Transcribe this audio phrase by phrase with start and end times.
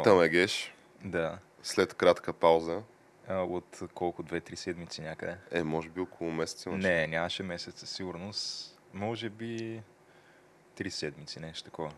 [0.00, 1.38] Отлитаме, Геш, Да.
[1.62, 2.82] след кратка пауза.
[3.28, 4.22] А, от колко?
[4.22, 5.36] Две-три седмици някъде?
[5.50, 6.88] Е, може би около месец имаше.
[6.88, 8.76] Не, нямаше месец със сигурност.
[8.94, 9.82] Може би
[10.74, 11.92] три седмици, нещо такова.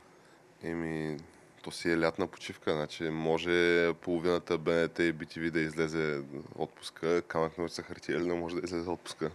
[0.63, 1.17] Еми,
[1.63, 6.23] то си е лятна почивка, значи може половината БНТ и BTV да излезе
[6.55, 9.31] отпуска, камък ножица хартия или не може да излезе отпуска.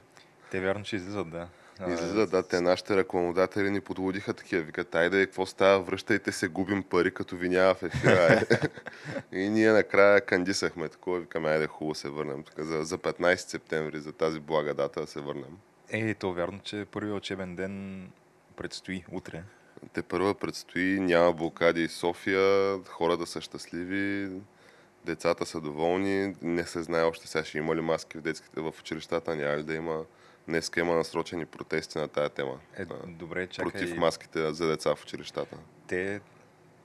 [0.52, 1.48] Те вярно, че излизат, да.
[1.88, 4.64] Излиза, да, те нашите рекламодатели ни подлудиха такива.
[4.64, 8.34] Викат, айде, какво става, връщайте се, губим пари, като ви няма в ефира.
[8.34, 8.42] е.
[9.40, 12.44] и ние накрая кандисахме такова, викаме, айде, хубаво се върнем.
[12.44, 15.58] Така, за, за 15 септември, за тази блага дата да се върнем.
[15.90, 18.08] Е, то вярно, че първият учебен ден
[18.56, 19.44] предстои утре.
[19.94, 24.30] Те първа предстои, няма блокади в София, хора да са щастливи,
[25.06, 28.74] децата са доволни, не се знае още сега ще има ли маски в детските в
[28.80, 30.04] училищата, няма ли да има.
[30.48, 32.60] Днеска има насрочени протести на тая тема.
[32.78, 33.72] Е, добре, чакай.
[33.72, 35.58] против маските за деца в училищата.
[35.88, 36.22] Те,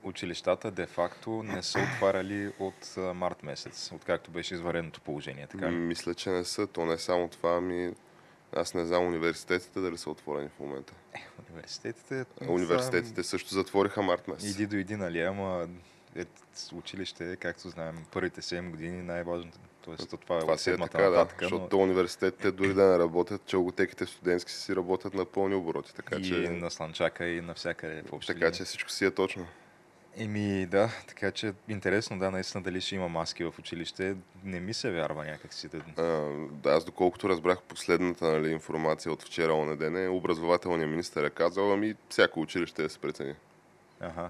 [0.03, 5.47] училищата, де-факто не са отваряли от а, март месец, откакто беше извареното положение.
[5.47, 6.67] Така Мисля, че не са.
[6.67, 7.93] То не е само това, ами
[8.55, 10.93] аз не знам университетите дали са отворени в момента.
[11.49, 12.25] Университетите.
[12.41, 14.51] А Университетите също затвориха март месец.
[14.51, 15.67] Иди до иди, нали, ама
[16.15, 16.25] е,
[16.73, 19.59] училище, както знаем, първите 7 години най-важното.
[19.85, 21.09] Тоест, то това е Това си е така, да.
[21.09, 21.37] нататък.
[21.41, 21.83] Защото но...
[21.83, 25.95] университетите дори да не работят, челготеките студентски си работят на пълни обороти.
[25.95, 29.47] Така и че, на Слънчака и навсякъде в общи така че всичко си е точно.
[30.17, 34.15] Еми да, така че интересно, да, наистина дали ще има маски в училище.
[34.43, 35.67] Не ми се вярва някакси.
[35.67, 35.83] Да...
[35.97, 36.03] А,
[36.51, 41.95] да, аз доколкото разбрах последната нали, информация от вчера онеден, образователният министър е казал, ами
[42.09, 43.33] всяко училище да се прецени.
[43.99, 44.29] Ага.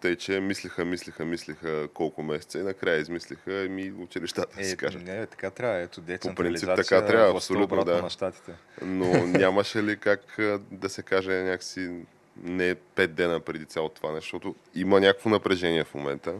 [0.00, 5.02] Тъй, че мислиха, мислиха, мислиха колко месеца и накрая измислиха ми училищата, Е, се кажат.
[5.02, 5.76] не, така трябва.
[5.78, 8.02] Ето, принцип децентрализация, така трябва, абсолютно, да.
[8.02, 8.52] на щатите.
[8.82, 10.38] Но нямаше ли как
[10.70, 11.90] да се каже някакси
[12.36, 16.34] не пет дена преди цялото това нещо, защото има някакво напрежение в момента.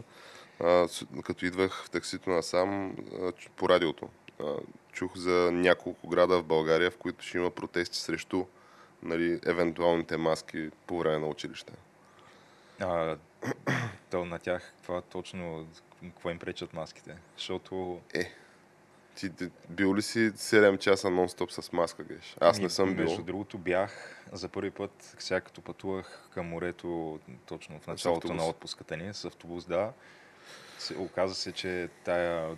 [0.59, 0.87] А,
[1.23, 4.09] като идвах в таксито насам а, по радиото,
[4.39, 4.45] а,
[4.91, 8.45] чух за няколко града в България, в които ще има протести срещу
[9.03, 11.73] нали, евентуалните маски по време на училище.
[12.79, 13.17] А,
[14.09, 15.67] то на тях, това точно,
[16.03, 17.15] какво им пречат маските?
[17.37, 18.01] Защото
[19.15, 22.37] Ти ти бил ли си 7 часа нон-стоп с маска, геш?
[22.39, 23.05] Аз не съм бил.
[23.05, 28.47] Между другото бях за първи път, сега като пътувах към морето, точно в началото на
[28.47, 29.93] отпуската ни, с автобус, да.
[30.79, 32.57] Се, оказа се, че тая,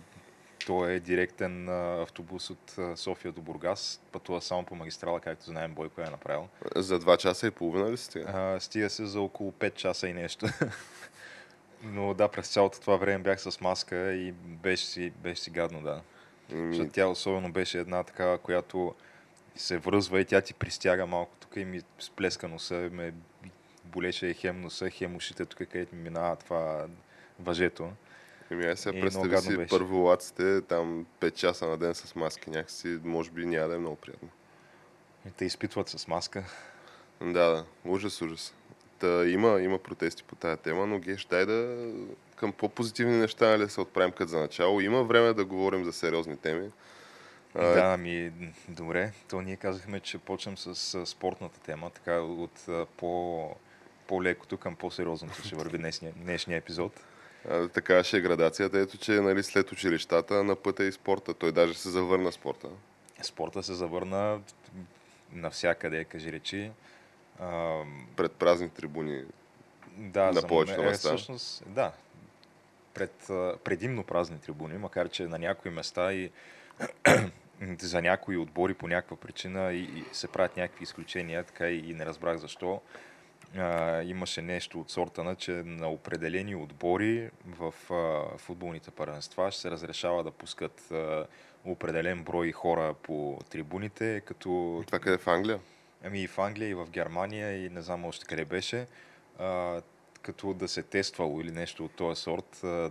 [0.66, 1.68] то е директен
[2.02, 4.00] автобус от София до Бургас.
[4.12, 6.48] Пътува само по магистрала, както знаем, Бойко е направил.
[6.76, 8.24] За 2 часа и половина ли стига?
[8.34, 10.46] А, стига се за около 5 часа и нещо.
[11.82, 15.82] Но да, през цялото това време бях с маска и беше си, беше си гадно,
[15.82, 16.00] да.
[16.52, 18.94] Ами, Защото тя особено беше една такава, която
[19.56, 23.14] се връзва и тя ти пристяга малко тук и ми сплеска носа, ме
[23.84, 26.86] болеше хем носа, хем ушите, тук където ми минава това
[27.40, 27.92] въжето.
[28.54, 29.68] Еми, ай сега И представи си беше.
[29.68, 32.50] първолаците там 5 часа на ден с маски.
[32.50, 34.28] Някакси, може би няма да е много приятно.
[35.28, 36.44] И те изпитват с маска.
[37.20, 38.54] Да, да, ужас, ужас.
[38.98, 41.88] Та, има, има протести по тая тема, но геш, дай да
[42.36, 44.80] към по-позитивни неща нали, се отправим като за начало.
[44.80, 46.70] Има време да говорим за сериозни теми.
[47.54, 48.32] Да, ами
[48.68, 49.12] добре.
[49.28, 53.50] То ние казахме, че почнем с спортната тема, така от по,
[54.06, 57.00] по-лекото към по-сериозното ще върви днешния, днешния епизод.
[57.74, 58.78] Така ще е градацията.
[58.78, 61.34] Ето, че нали, след училищата на пътя и спорта.
[61.34, 62.68] Той даже се завърна спорта.
[63.22, 64.40] Спорта се завърна
[65.32, 66.70] навсякъде, кажи речи.
[67.40, 67.82] А,
[68.16, 69.24] Пред празни трибуни.
[69.96, 71.08] Да, На повечето мен- е, места.
[71.08, 71.92] Всъщност, да.
[72.94, 73.14] Пред,
[73.64, 76.30] предимно празни трибуни, макар че на някои места и
[77.80, 81.94] за някои отбори по някаква причина и, и се правят някакви изключения, така и, и
[81.94, 82.80] не разбрах защо.
[83.56, 89.60] А, имаше нещо от сорта на, че на определени отбори в а, футболните първенства ще
[89.60, 91.26] се разрешава да пускат а,
[91.64, 94.82] определен брой хора по трибуните, като...
[94.86, 95.60] Това къде в Англия?
[96.04, 98.86] Ами и в Англия, и в Германия, и не знам още къде беше,
[99.38, 99.80] а,
[100.22, 102.90] като да се тествало или нещо от този сорт, а,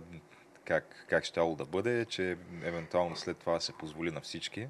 [0.64, 4.68] как, как щяло да бъде, че евентуално след това се позволи на всички.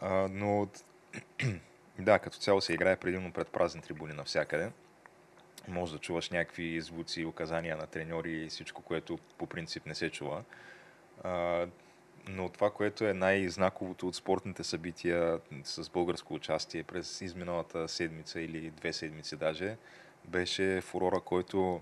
[0.00, 0.68] А, но
[1.98, 4.70] да, като цяло се играе предимно пред празни трибуни навсякъде.
[5.68, 10.10] Може да чуваш някакви звуци, указания на треньори и всичко, което по принцип не се
[10.10, 10.44] чува.
[11.24, 11.66] А,
[12.28, 18.70] но това, което е най-знаковото от спортните събития с българско участие през изминалата седмица или
[18.70, 19.76] две седмици даже,
[20.24, 21.80] беше фурора, който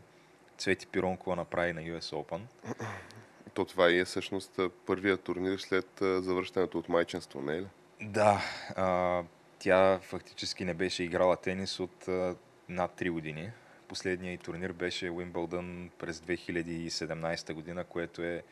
[0.59, 2.41] Цвети Пиронкова направи на US Open.
[3.55, 7.67] То това и е всъщност първият турнир след завръщането от майчинство, не е ли?
[8.01, 8.41] Да,
[8.77, 9.23] а,
[9.59, 12.37] тя фактически не беше играла тенис от а,
[12.69, 13.51] над 3 години.
[13.89, 18.43] Последният турнир беше Уимбълдън през 2017 година, което е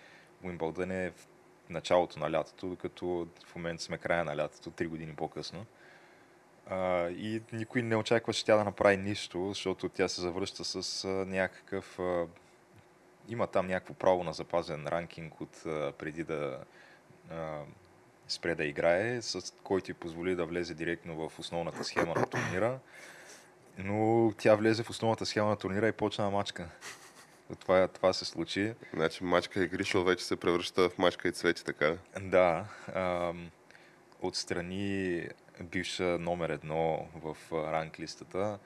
[0.44, 1.26] Уимбълдън е в
[1.70, 5.66] началото на лятото, докато в момента сме края на лятото, 3 години по-късно.
[6.66, 11.08] А, и никой не очакваше тя да направи нищо, защото тя се завръща с а,
[11.08, 11.98] някакъв...
[11.98, 12.26] А,
[13.28, 16.64] има там някакво право на запазен ранкинг от а, преди да
[17.30, 17.60] а,
[18.28, 22.78] спре да играе, с който ти позволи да влезе директно в основната схема на турнира.
[23.78, 26.68] Но тя влезе в основната схема на турнира и почна мачка.
[27.60, 28.74] Това, това се случи.
[28.94, 31.98] Значи мачка и Гришо вече се превръща в мачка и цвети, така ли?
[32.20, 32.64] Да.
[32.94, 33.50] Ам,
[34.22, 35.28] отстрани
[35.62, 38.58] бивша номер едно в ранглистата.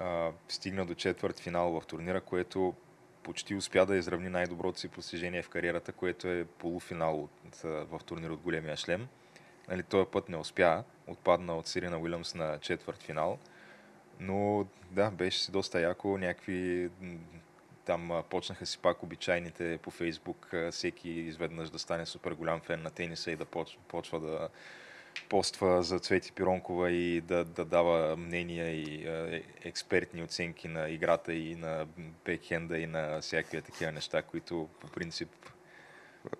[0.00, 2.74] А, стигна до четвърт финал в турнира, което
[3.22, 8.30] почти успя да изравни най-доброто си постижение в кариерата, което е полуфинал от, в турнир
[8.30, 9.08] от големия шлем.
[9.68, 13.38] Нали, този път не успя, отпадна от Сирина Уилямс на четвърт финал.
[14.20, 16.90] Но да, беше си доста яко, някакви
[17.84, 22.90] там почнаха си пак обичайните по Фейсбук, всеки изведнъж да стане супер голям фен на
[22.90, 23.44] тениса и да
[23.88, 24.48] почва да
[25.28, 31.34] поства за Цвети Пиронкова и да, да дава мнения и е, експертни оценки на играта
[31.34, 31.86] и на
[32.24, 35.30] бекхенда и на всякакви такива неща, които по принцип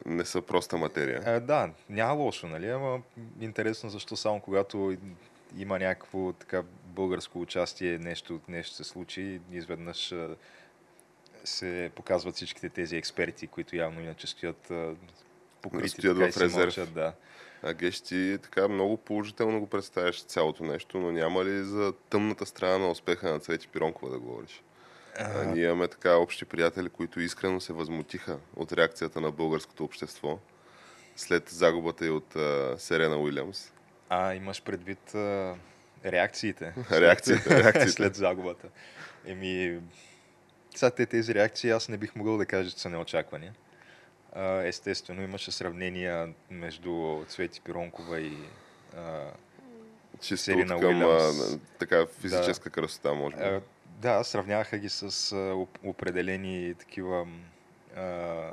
[0.07, 1.23] не са проста материя.
[1.27, 2.69] А, да, няма лошо, нали?
[2.69, 3.03] Ама
[3.41, 4.97] интересно защо само когато
[5.57, 6.63] има някакво така
[6.97, 10.15] българско участие, нещо, нещо се случи, изведнъж
[11.45, 14.73] се показват всичките тези експерти, които явно иначе стоят
[15.63, 16.77] покрити стоят така в резерв.
[16.77, 17.13] Мълчат, да.
[17.63, 22.47] А Геш, ти така много положително го представяш цялото нещо, но няма ли за тъмната
[22.47, 24.63] страна на успеха на Цвети Пиронкова да говориш?
[25.19, 30.39] А, ние имаме така общи приятели, които искрено се възмутиха от реакцията на българското общество
[31.17, 33.73] след загубата и от а, Серена Уилямс.
[34.09, 35.55] А, имаш предвид а,
[36.07, 36.73] реакциите.
[36.91, 37.91] реакциите, реакциите.
[37.91, 38.69] след загубата.
[39.27, 39.81] Еми,
[40.77, 43.51] сега те тези реакции аз не бих могъл да кажа, че са неочаквани.
[44.33, 48.37] А, естествено, имаше сравнения между Цвети Пиронкова и
[48.97, 49.25] а,
[50.21, 51.59] Чисто Серина към а, Уилямс.
[51.79, 53.43] така физическа красота, може би.
[53.43, 57.27] А, да, сравняваха ги с а, оп- определени такива
[57.97, 58.53] а,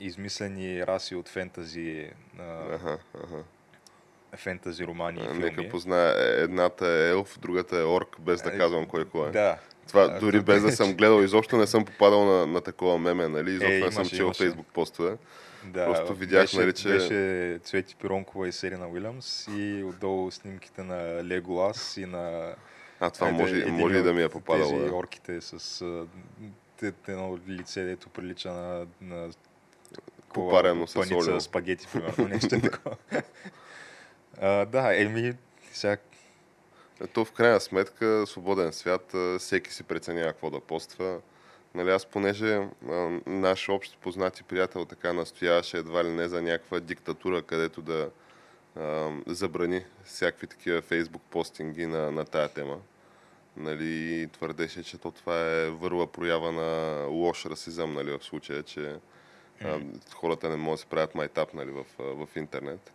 [0.00, 3.44] измислени раси от фентази, а, Аха, аха.
[4.34, 5.38] Фентази романи и филми.
[5.40, 9.30] Нека позная, едната е елф, другата е орк, без да Е, казвам кой кой е.
[9.30, 9.58] Да.
[9.88, 13.28] Това А, дори без да съм гледал, изобщо не съм попадал на, на такова меме,
[13.28, 13.50] нали?
[13.50, 15.16] Изобщо Е, не съм чел фейсбук постове.
[15.64, 20.82] Да, Просто видях, беше, нали, че- Беше Цвети Пиронкова и Серина Уилямс и отдолу снимките
[20.82, 22.54] на Леголас и на...
[23.00, 24.70] А, това Ете, може, един може и да ми е попадало.
[24.70, 24.92] Тези Да.
[24.92, 25.82] орките с
[27.08, 29.28] едно лице, дето прилича на, на
[30.34, 31.40] Попарено с олио.
[31.40, 32.96] спагети, примерно, нещо е такова.
[34.40, 35.32] А, да, еми,
[35.72, 35.96] сега
[37.00, 41.20] Ето в крайна сметка, свободен свят, всеки си преценява какво да поства.
[41.74, 42.54] Нали, аз понеже
[42.88, 47.82] а, наш общ познат и приятел така настояваше едва ли не за някаква диктатура, където
[47.82, 48.10] да
[48.76, 52.78] а, забрани всякакви такива фейсбук постинги на, на тая тема.
[53.56, 58.96] Нали, твърдеше, че то това е върла проява на лош расизъм нали, в случая, че
[59.64, 59.80] а,
[60.14, 62.92] хората не могат да се правят майтап нали, в, в интернет.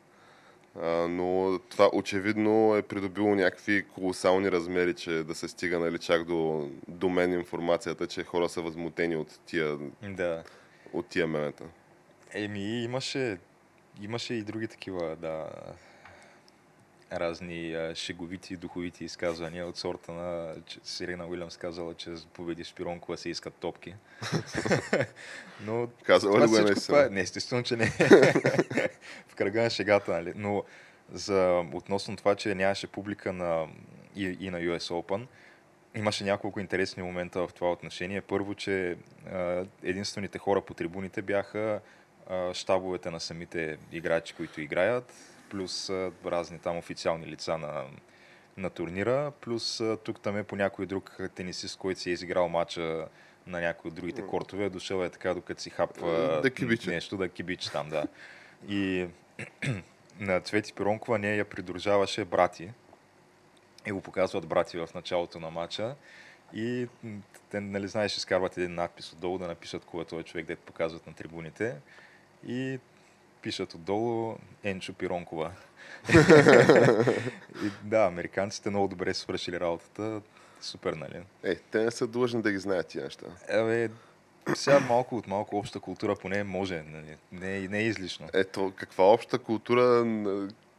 [1.09, 6.69] Но това очевидно е придобило някакви колосални размери, че да се стига нали, чак до,
[6.87, 10.43] до мен информацията, че хора са възмутени от тия, да.
[10.93, 11.63] от тия мемета.
[12.33, 13.37] Еми, имаше,
[14.01, 15.49] имаше и други такива, да,
[17.19, 22.27] разни а, шеговити и духовити изказвания от сорта на че Сирена Уилямс казала, че за
[22.27, 23.95] победи Шпиронкова се искат топки.
[25.65, 27.85] Но Казала това ли всичко това е, не, естествено, че не.
[29.27, 30.33] в кръга на шегата, нали?
[30.35, 30.63] Но
[31.11, 33.67] за, относно това, че нямаше публика на,
[34.15, 35.25] и, и на US Open,
[35.95, 38.21] имаше няколко интересни момента в това отношение.
[38.21, 38.97] Първо, че
[39.31, 41.79] а, единствените хора по трибуните бяха
[42.29, 45.13] а, щабовете на самите играчи, които играят,
[45.53, 45.89] плюс
[46.25, 47.83] разни там официални лица на,
[48.57, 53.07] на турнира, плюс тук там е по някой друг тенисист, който си е изиграл матча
[53.47, 56.51] на някои от другите кортове, дошъл е така, докато си хапва Да
[56.87, 58.07] нещо, да кибичи там, да.
[58.69, 59.07] И
[60.19, 62.71] на Цвети Пиронкова нея я придружаваше брати,
[63.87, 65.95] и го показват брати в началото на матча.
[66.53, 66.87] И
[67.49, 71.07] те, нали знаеш, изкарват един надпис отдолу да напишат кой е този човек, дето показват
[71.07, 71.75] на трибуните.
[72.47, 72.79] И
[73.43, 75.51] пишат отдолу Енчо Пиронкова.
[77.63, 80.21] и да, американците много добре са свършили работата.
[80.61, 81.23] Супер, нали?
[81.43, 83.25] Е, те не са длъжни да ги знаят тия неща.
[83.49, 83.89] Абе,
[84.55, 86.83] сега малко от малко обща култура поне може.
[86.87, 87.17] Нали?
[87.31, 88.27] Не, не е излишно.
[88.33, 90.05] Ето, каква обща култура,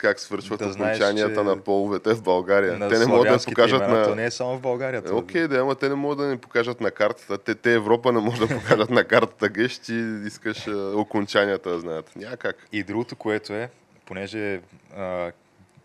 [0.04, 2.78] как свършват Да знаеш, окончанията че на половете в България.
[2.78, 4.04] На те не могат да славянските покажат на...
[4.04, 5.02] То не е само в България.
[5.06, 7.38] Е, Окей, да, ама те не могат да ни покажат на картата.
[7.38, 9.48] Те, те Европа не може да покажат на картата.
[9.48, 9.94] Геш, ти
[10.26, 12.16] искаш а, окончанията да знаят.
[12.16, 12.56] Няма как.
[12.72, 13.70] И другото, което е,
[14.06, 14.60] понеже
[14.96, 15.32] а,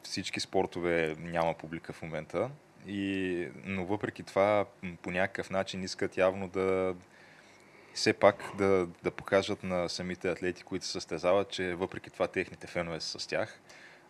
[0.04, 2.50] всички спортове няма публика в момента,
[2.88, 4.66] и, но въпреки това
[5.02, 6.96] по някакъв начин искат явно да
[7.94, 12.68] все пак да, да покажат на самите атлети, които се състезават, че въпреки това техните
[12.68, 13.60] фенове са с тях.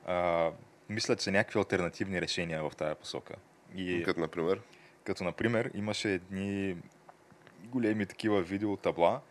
[0.10, 0.52] А,
[0.90, 3.34] мислят се някакви альтернативни решения в тази посока.
[3.76, 4.62] И Като, например,
[5.04, 6.76] като например имаше едни
[7.64, 9.22] големи такива видеотабла,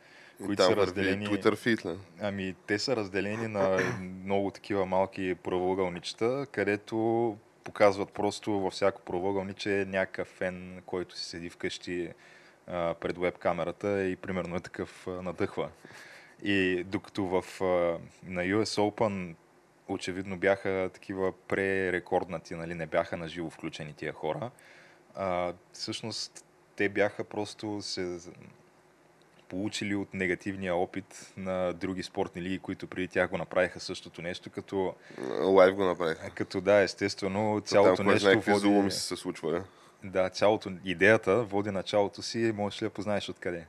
[0.41, 1.27] и които са разделени...
[1.27, 1.99] Twitter feed, ли?
[2.21, 3.79] Ами, те са разделени на
[4.25, 11.51] много такива малки правоъгълничета, където показват просто във всяко правоъгълниче някакъв фен, който си седи
[11.51, 12.09] вкъщи
[12.67, 15.69] а, пред веб камерата и примерно е такъв а, надъхва.
[16.43, 17.65] И докато в, а,
[18.25, 19.35] на US Open
[19.89, 24.51] очевидно бяха такива пререкорднати, нали, не бяха на живо включени тия хора,
[25.15, 26.45] а, всъщност
[26.77, 28.19] те бяха просто се
[29.49, 34.51] получили от негативния опит на други спортни лиги, които преди тях го направиха същото нещо,
[34.51, 34.95] като,
[35.41, 36.31] Лайв го направиха.
[36.31, 38.61] като да, естествено, Цялото там, знае нещо води...
[38.61, 39.63] зулуми са се случвали.
[40.05, 43.67] Да, цялото, идеята води началото си, можеш ли да познаеш откъде?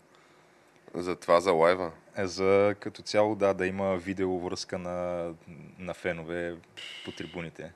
[0.93, 1.91] За това, за лайва.
[2.17, 5.29] Е, За като цяло, да, да има видеовръзка на,
[5.79, 6.55] на фенове
[7.05, 7.71] по трибуните.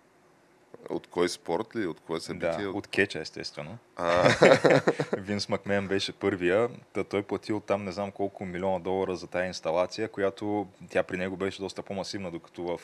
[0.90, 1.88] От кой спорт ли?
[1.88, 2.64] От кое събитие?
[2.64, 3.78] Да, от кеча, естествено.
[5.18, 9.48] Винс Макмен беше първия, да той платил там не знам колко милиона долара за тази
[9.48, 12.80] инсталация, която тя при него беше доста по-масивна, докато в,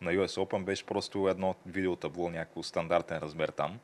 [0.00, 3.78] на US Open беше просто едно видеотабло, някакво стандартен размер там.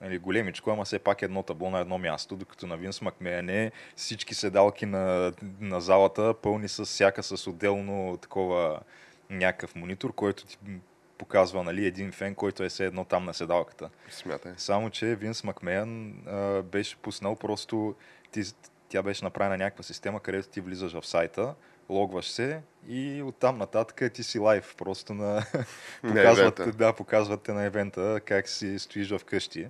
[0.00, 3.72] Нали, големичко, ама все пак едно табло на едно място, докато на Винс Макмен е
[3.96, 8.80] всички седалки на, на залата пълни с всяка с отделно такова
[9.30, 10.58] някакъв монитор, който ти
[11.18, 13.90] показва нали, един фен, който е все едно там на седалката.
[14.10, 14.52] смятай.
[14.56, 17.94] Само, че Винс Макмеян а, беше пуснал просто,
[18.30, 18.42] ти,
[18.88, 21.54] тя беше направена някаква система, където ти влизаш в сайта,
[21.88, 25.24] логваш се и оттам нататък ти си лайв, просто на...
[26.02, 26.78] На показват, евента.
[26.78, 29.68] да, показват те на евента, как си стоиш вкъщи.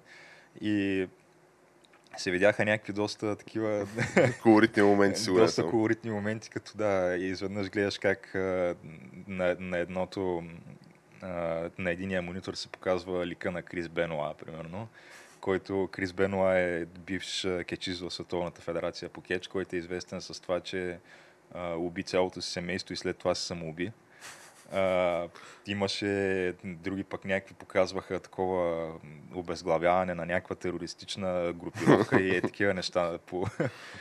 [0.60, 1.06] И
[2.16, 3.86] се видяха някакви доста такива
[4.42, 8.34] Колоритни моменти, сигурен доста колоритни моменти, като да, и изведнъж гледаш как
[9.26, 10.44] на, на едното,
[11.78, 14.88] на единия монитор се показва лика на Крис Бенуа, примерно,
[15.40, 20.42] който Крис Бенуа е бивш кечист в Световната федерация по кетч, който е известен с
[20.42, 20.98] това, че
[21.54, 23.92] а, уби цялото си семейство и след това се самоуби.
[24.72, 25.28] А,
[25.66, 28.92] имаше други пък някакви показваха такова
[29.34, 33.46] обезглавяване на някаква терористична групировка и е такива неща по,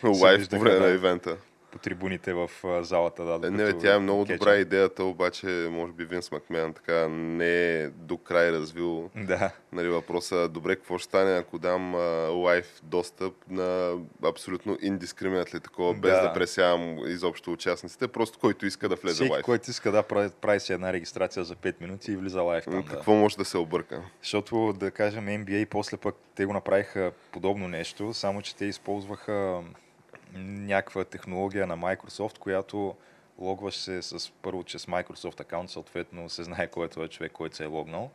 [0.03, 1.37] Лайв по време на ивента.
[1.77, 2.49] По трибуните в
[2.81, 3.23] залата.
[3.25, 4.37] Да, Е, Не, докато тя е много кеча.
[4.37, 9.89] добра идеята, обаче може би Винс Макмен така не е до край развил Да, нали,
[9.89, 10.49] въпроса.
[10.49, 13.93] Добре, какво ще стане, ако дам а, лайв достъп на
[14.23, 16.33] абсолютно индискриминатли такова, без Да.
[16.33, 19.43] пресявам изобщо участниците, просто който иска да влезе всеки, лайв.
[19.43, 22.73] който иска да прави, прави си една регистрация за 5 минути и влиза лайв там.
[22.75, 22.89] М, Да.
[22.89, 24.01] Какво може да се обърка?
[24.21, 29.61] Защото, да кажем, NBA после пък те го направиха подобно нещо, само че те използваха
[30.35, 32.95] някаква технология на Microsoft, която
[33.39, 37.31] логваш се с първо, че с Microsoft аккаунт, съответно се знае кой е този човек,
[37.31, 38.11] който се е логнал.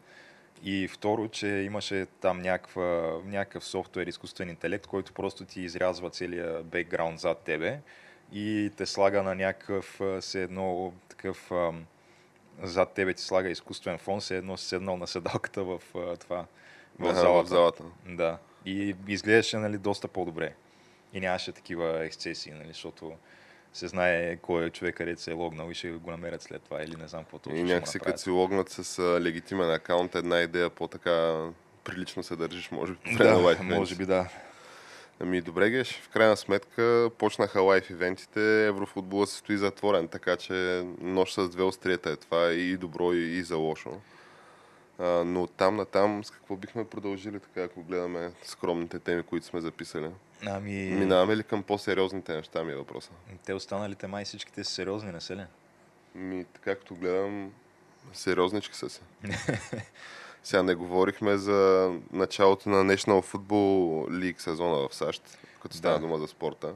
[0.64, 6.62] И второ, че имаше там някаква, някакъв софтуер, изкуствен интелект, който просто ти изрязва целия
[6.62, 7.80] бекграунд зад тебе
[8.32, 11.50] и те слага на някакъв, а, все едно такъв
[12.62, 15.82] зад тебе ти слага изкуствен фон, все едно си седнал на седалката в
[16.20, 16.46] това,
[16.98, 17.44] в залата.
[17.44, 17.84] в залата.
[18.08, 18.38] Да.
[18.64, 20.54] И изглеждаше нали, доста по-добре.
[21.12, 23.12] И нямаше такива ексцесии, нали, защото
[23.72, 26.82] се знае кой е човек, където се е логнал и ще го намерят след това
[26.82, 30.40] или не знам какво точно И някакси като си логнат с а, легитимен акаунт, една
[30.40, 31.46] идея по-така
[31.84, 34.28] прилично се държиш, може би, Да, лайф може би да.
[35.20, 40.84] Ами добре, Геш, в крайна сметка почнаха лайф ивентите, Еврофутбола се стои затворен, така че
[41.00, 44.00] нощ с две остриета е това и добро и, и за лошо.
[44.98, 49.46] А, но там на там с какво бихме продължили така, ако гледаме скромните теми, които
[49.46, 50.10] сме записали?
[50.46, 53.10] Ами, Минаваме ли към по-сериозните неща ми е въпроса?
[53.44, 55.44] те останалите май всичките са сериозни, не са ли?
[56.14, 57.52] Ми, така като гледам,
[58.12, 59.00] сериознички са се.
[60.44, 63.50] Сега не говорихме за началото на National Football
[64.10, 65.22] League сезона в САЩ,
[65.62, 66.00] като става Да.
[66.00, 66.74] дума за спорта.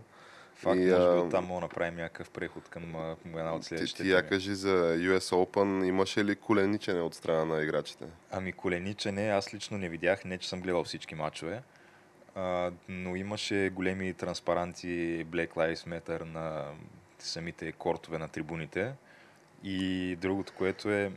[0.54, 3.62] Факт, И, може би а, оттам мога да направим някакъв преход към а, една от
[3.62, 4.02] Ти, следващите.
[4.02, 4.28] ти я теми.
[4.28, 8.04] кажи за US Open, имаше ли коленичене от страна на играчите?
[8.30, 11.62] Ами коленичене, аз лично не видях, не че съм гледал всички матчове,
[12.88, 16.64] но имаше големи транспаранти Black Lives Matter на
[17.19, 18.93] самите кортове на трибуните.
[19.64, 21.12] И другото, което е,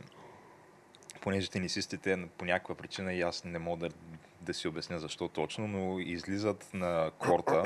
[1.20, 3.94] понеже тенисистите по някаква причина и аз не мога да,
[4.40, 7.64] да си обясня защо точно, но излизат на корта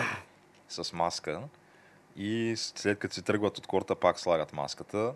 [0.68, 1.42] с маска
[2.16, 5.14] и след като се тръгват от корта пак слагат маската.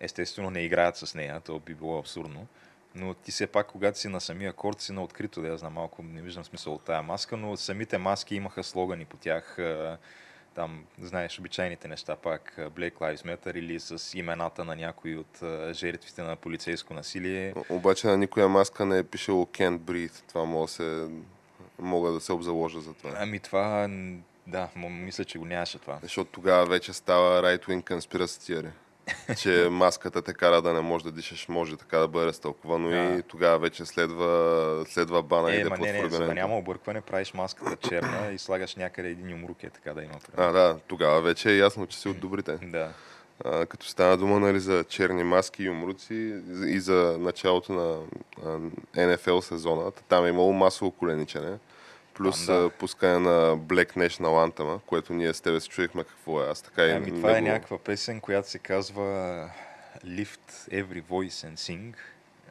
[0.00, 2.46] Естествено не играят с нея, то би било абсурдно.
[2.94, 5.72] Но ти все пак, когато си на самия корт, си на открито, да я знам
[5.72, 9.58] малко, не виждам смисъл от тая маска, но самите маски имаха слогани по тях,
[10.54, 15.42] там, знаеш, обичайните неща пак, Black Lives Matter или с имената на някои от
[15.72, 17.54] жертвите на полицейско насилие.
[17.68, 20.28] Обаче на никоя маска не е пишело Can't Breathe.
[20.28, 21.08] Това мога се,
[21.78, 23.10] мога да се обзаложа за това.
[23.16, 23.88] Ами това,
[24.46, 25.98] да, мисля, че го нямаше това.
[26.02, 28.70] Защото тогава вече става right-wing conspiracy theory.
[29.38, 32.96] Че маската те кара да не можеш да дишаш, може така да бъде разтълкувано Да.
[32.96, 36.56] и тогава вече следва, следва бана и Е, да ма не, не, за да няма
[36.56, 40.14] объркване, правиш маската черна и слагаш някъде един умрук, е така да има.
[40.36, 42.58] А, да, тогава вече е ясно, че си от добрите.
[42.62, 42.88] Да.
[43.44, 46.34] А, като стана дума нали, за черни маски и умруци
[46.66, 47.98] и за началото на
[48.96, 51.58] а, НФЛ сезона, там е имало масово коленичене,
[52.20, 52.70] плюс Там, да.
[52.70, 56.46] пускане на Black National Anthem, което ние с тебе се чуехме какво е.
[56.48, 59.02] Аз така и Ами не това е някаква песен, която се казва
[60.06, 61.94] Lift Every Voice and Sing,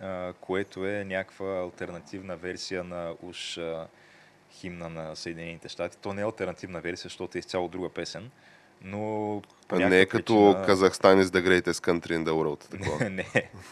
[0.02, 3.88] а, което е някаква альтернативна версия на уж а,
[4.52, 5.98] химна на Съединените щати.
[5.98, 8.32] То не е альтернативна версия, защото е изцяло друга песен,
[8.82, 10.66] но не е като причина...
[10.66, 12.70] Казахстан is the greatest country in the world.
[12.70, 13.10] Такова.
[13.10, 13.26] не,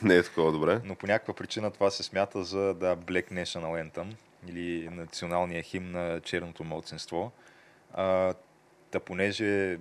[0.04, 0.80] не е такова добре.
[0.84, 4.14] но по някаква причина това се смята за да, Black National Anthem
[4.50, 7.32] или националния химн на черното младсинство.
[7.94, 8.34] А,
[8.92, 9.78] та понеже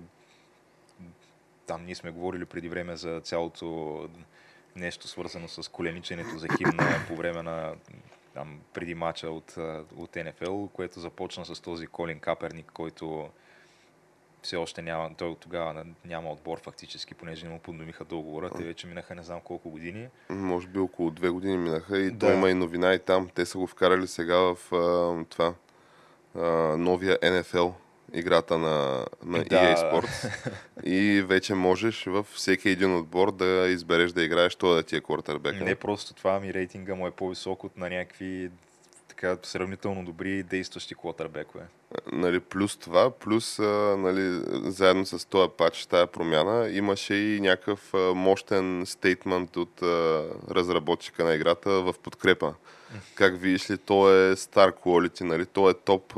[1.67, 4.09] там ние сме говорили преди време за цялото
[4.75, 7.75] нещо свързано с колениченето за химна по време на
[8.33, 9.57] там, преди мача от,
[9.95, 13.29] от НФЛ, което започна с този Колин Каперник, който
[14.47, 18.49] все още няма, той от тогава няма отбор фактически, понеже не му подновиха договора.
[18.57, 20.07] Те вече минаха не знам колко години.
[20.29, 22.19] Може би около две години минаха и Да.
[22.27, 23.29] той има и новина и там.
[23.35, 25.53] Те са го вкарали сега в а, това
[26.35, 27.73] а, новия NFL
[28.13, 29.45] играта на, на Да.
[29.45, 30.31] EA Sports.
[30.83, 35.01] И вече можеш във всеки един отбор да избереш да играеш той да ти е
[35.01, 35.61] квартърбек.
[35.61, 38.49] Не просто това, ами рейтинга му е по-висок от на някакви
[39.17, 41.63] така сравнително добри действащи квотърбекове.
[42.11, 43.59] Нали, плюс това, плюс
[43.97, 49.81] нали, заедно с този пач, тази промяна, имаше и някакъв мощен стейтмент от
[50.51, 52.53] разработчика на играта в подкрепа.
[53.15, 56.13] Как видиш ли, той е star quality, нали, той е топ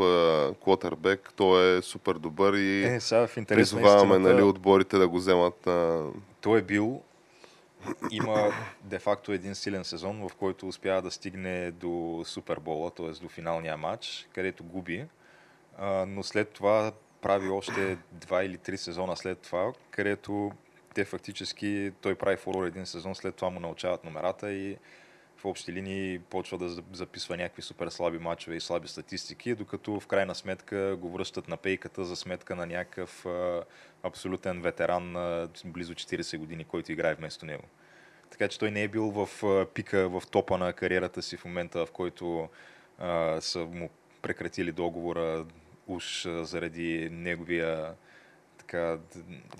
[0.62, 5.07] квотърбек, той е супер добър и Е, сега в на призоваваме истината, нали, отборите да
[5.07, 5.67] го вземат.
[5.67, 6.05] А,
[6.41, 7.01] той е бил,
[8.11, 8.51] има
[8.83, 13.11] де-факто един силен сезон, в който успява да стигне до Супербола, т.е.
[13.11, 15.05] до финалния матч, където губи,
[15.77, 20.51] а, но след това прави още два или три сезона след това, където
[20.93, 24.77] те фактически, той прави фурор един сезон, след това му научават номерата и
[25.41, 29.99] в общи линии почва да за- записва някакви супер слаби матчове и слаби статистики, докато
[29.99, 33.63] в крайна сметка го връщат на пейката за сметка на някакъв а,
[34.04, 37.63] абсолютен ветеран на близо 40 години, който играе вместо него.
[38.30, 41.45] Така че той не е бил в а, пика, в топа на кариерата си в
[41.45, 42.49] момента, в който
[42.97, 43.89] а, са му
[44.21, 45.45] прекратили договора
[45.88, 47.93] уж заради неговия
[48.58, 48.97] така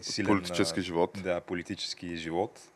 [0.02, 1.20] силен Политически живот.
[1.24, 2.72] Да, политически живот.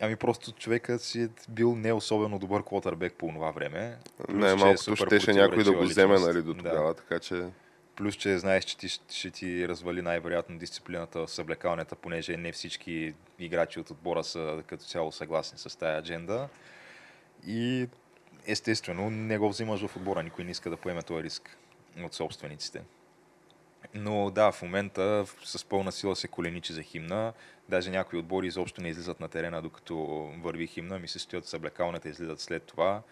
[0.00, 3.96] Ами просто човекът си е бил не особено добър квотърбек по това време.
[4.16, 6.34] Плюс, че е Най-малкото супер щеше някой да го вземе личност.
[6.34, 7.44] нали, до тогава, така че...
[7.96, 13.14] Плюс, че знаеш, че ти, ще ти развали най-вероятно дисциплината в съблекалнята, понеже не всички
[13.38, 16.48] играчи от отбора са като цяло съгласни с тая адженда.
[17.46, 17.88] И
[18.46, 21.56] естествено не го взимаш в отбора, никой не иска да поеме този риск
[22.04, 22.82] от собствениците.
[23.94, 27.32] Но да, в момента с пълна сила се коленичи за химна.
[27.68, 29.96] Даже някои отбори изобщо не излизат на терена, докато
[30.42, 30.98] върви химна.
[30.98, 33.02] Ми се стоят в съблекалната, излизат след това.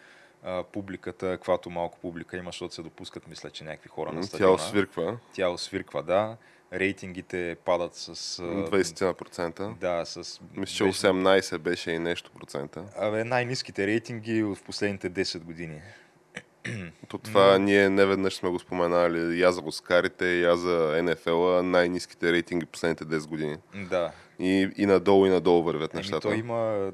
[0.47, 4.27] а, публиката, каквато малко публика има, защото се допускат, мисля, че някакви хора на Тя
[4.27, 4.53] стадиона.
[4.53, 5.19] освирква.
[5.33, 6.37] Тя освирква, да.
[6.73, 8.09] Рейтингите падат с...
[8.39, 9.75] а, 20%.
[9.75, 10.41] Да, с...
[10.55, 12.85] Мисля, че беше- 18 беше и нещо процента.
[12.99, 15.81] Абе, най-низките рейтинги в последните 10 години.
[17.09, 19.41] То това ние не веднъж сме го споменали.
[19.41, 23.57] Я за Оскарите, я за НФЛ, най-низките рейтинги последните 10 години.
[23.91, 24.13] Да.
[24.39, 26.21] И, и надолу, и надолу вървят Еми, нещата.
[26.29, 26.91] то има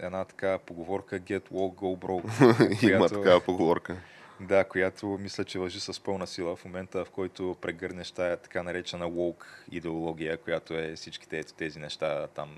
[0.00, 2.82] една така поговорка Get Woke, Go Broke.
[2.90, 3.96] Има която- такава поговорка.
[4.40, 8.62] Да, която мисля, че въжи с пълна сила в момента, в който прегърнеш тая така
[8.62, 12.48] наречена woke идеология, която е всичките ето тези неща, там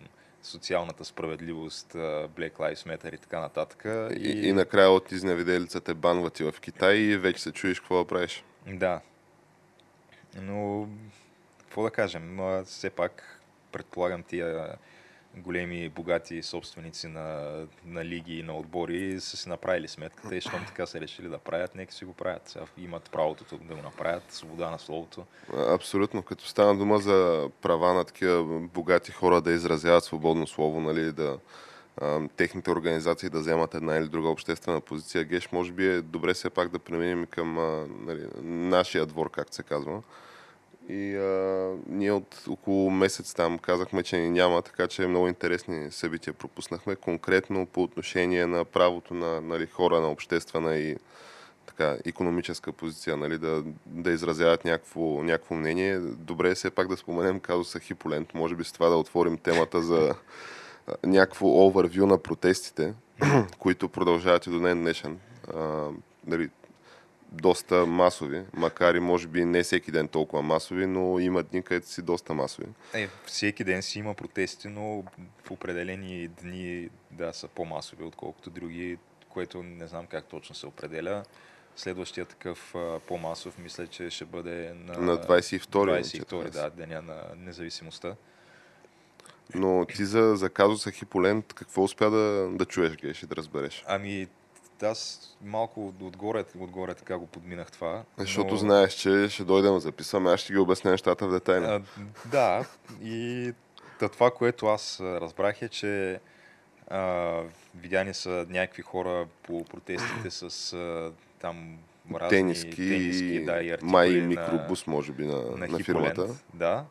[0.46, 3.84] социалната справедливост, Black Lives Matter и така нататък.
[4.16, 7.98] И, и накрая от изневиделица те банват и в Китай и вече се чуеш какво
[7.98, 8.44] да правиш.
[8.66, 9.00] Да.
[10.40, 10.88] Но,
[11.58, 13.40] какво да кажем, все пак
[13.72, 14.76] предполагам тия
[15.36, 17.52] големи, богати собственици на,
[17.84, 21.38] на лиги и на отбори са си направили сметката и щом така са решили да
[21.38, 22.48] правят, нека си го правят.
[22.48, 25.24] Сега имат правото да го направят, свобода на словото.
[25.68, 26.22] Абсолютно.
[26.22, 31.38] Като стана дума за права на такива богати хора да изразяват свободно слово, нали, да
[32.36, 36.50] техните организации да вземат една или друга обществена позиция, Геш, може би е добре все
[36.50, 37.54] пак да преминем към
[38.06, 40.02] нали, нашия двор, както се казва.
[40.88, 45.90] И а, ние от около месец там казахме, че ни няма, така че много интересни
[45.90, 46.96] събития пропуснахме.
[46.96, 50.96] Конкретно по отношение на правото на нали, хора на обществена и
[51.66, 55.98] така, економическа позиция, нали, да, да изразяват някакво, някакво мнение.
[55.98, 58.34] Добре е все пак да споменем казуса Хиполент.
[58.34, 60.14] Може би с това да отворим темата за
[61.04, 62.94] някакво овервю на протестите,
[63.58, 65.18] които продължават и до ден днешен.
[65.54, 65.88] А,
[66.26, 66.50] нали,
[67.32, 71.88] доста масови, макар и може би не всеки ден толкова масови, но има дни, където
[71.88, 72.68] си доста масови.
[72.94, 75.04] Е, всеки ден си има протести, но
[75.44, 81.22] в определени дни да са по-масови, отколкото други, което не знам как точно се определя.
[81.76, 87.22] Следващия такъв а, по-масов, мисля, че ще бъде на, На 22-ри, 22 да, деня на
[87.36, 88.16] независимостта.
[89.54, 93.84] Но ти за, за казуса Хиполент, какво успя да, да чуеш, Геш, и да разбереш?
[93.86, 94.28] Ами,
[94.82, 98.02] аз малко отгоре, отгоре така го подминах това.
[98.18, 101.64] Защото но- знаеш, че ще дойдем да записваме, аз ще ги обясня нещата в детайли.
[101.64, 101.82] А,
[102.24, 102.64] да,
[103.02, 103.52] и
[103.98, 106.20] това, което аз разбрах е, че
[106.88, 107.40] а,
[107.74, 111.78] видяни са някакви хора по протестите с а, там
[112.14, 116.28] разни Тениски, тениски да, и май и на- микробус, може би, на, на, на, фирмата.
[116.54, 116.84] Да.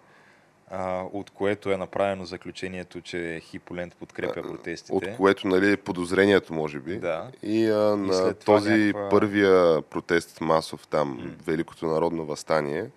[0.69, 4.93] А, от което е направено заключението, че Хиполент подкрепя протестите.
[4.93, 6.97] От което, нали, е подозрението, може би.
[6.97, 7.27] Да.
[7.43, 12.89] И, а, на след това този някаква- първия протест масов там, Великото народно възстание,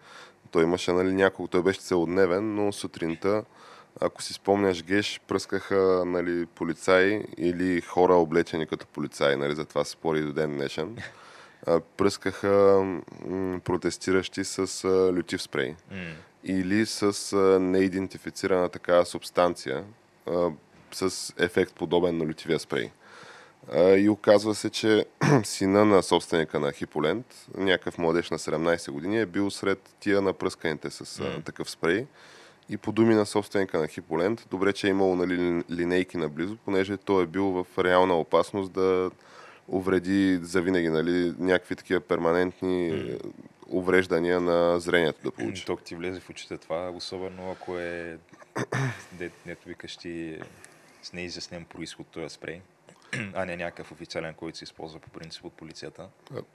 [0.50, 3.44] той имаше нали, няколко, той беше целодневен, но сутринта,
[4.00, 5.76] ако си спомняш, Геш, пръскаха
[6.06, 10.96] нали, полицаи или хора облечени като полицаи, нали, за това спори и до ден днешен.
[11.96, 12.82] Пръскаха
[13.26, 15.96] м- протестиращи с а, лютив спрей М.
[16.44, 19.84] или с неидентифицирана такава субстанция
[20.92, 22.90] с ефект подобен на лютивия спрей.
[23.76, 25.06] И оказва се, че
[25.44, 30.90] сина на собственика на Хиполент, някакъв младеж на 17 години, е бил сред тия напръсканите
[30.90, 32.06] с а, такъв спрей.
[32.70, 36.96] И по думи на собственика на Хиполент, добре, че е имало нали, линейки наблизо, понеже
[36.96, 39.10] той е бил в реална опасност да
[39.68, 43.18] увреди завинаги нали, някакви такива перманентни е,
[43.68, 45.66] увреждания на зрението да получи.
[45.66, 48.18] Ток ти влезе в очите това, особено ако е,
[49.12, 50.38] де, дето викаш ти,
[51.02, 52.60] с неизяснен происход този спрей,
[53.34, 56.08] а не някакъв официален, който се използва по принцип от полицията.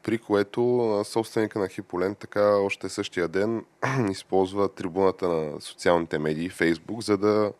[0.03, 3.65] При което собственика на Хиполент така още същия ден
[4.11, 7.53] използва трибуната на социалните медии, Фейсбук, за да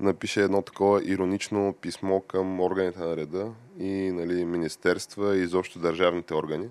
[0.00, 6.34] напише едно такова иронично писмо към органите на реда и нали, министерства и изобщо държавните
[6.34, 6.68] органи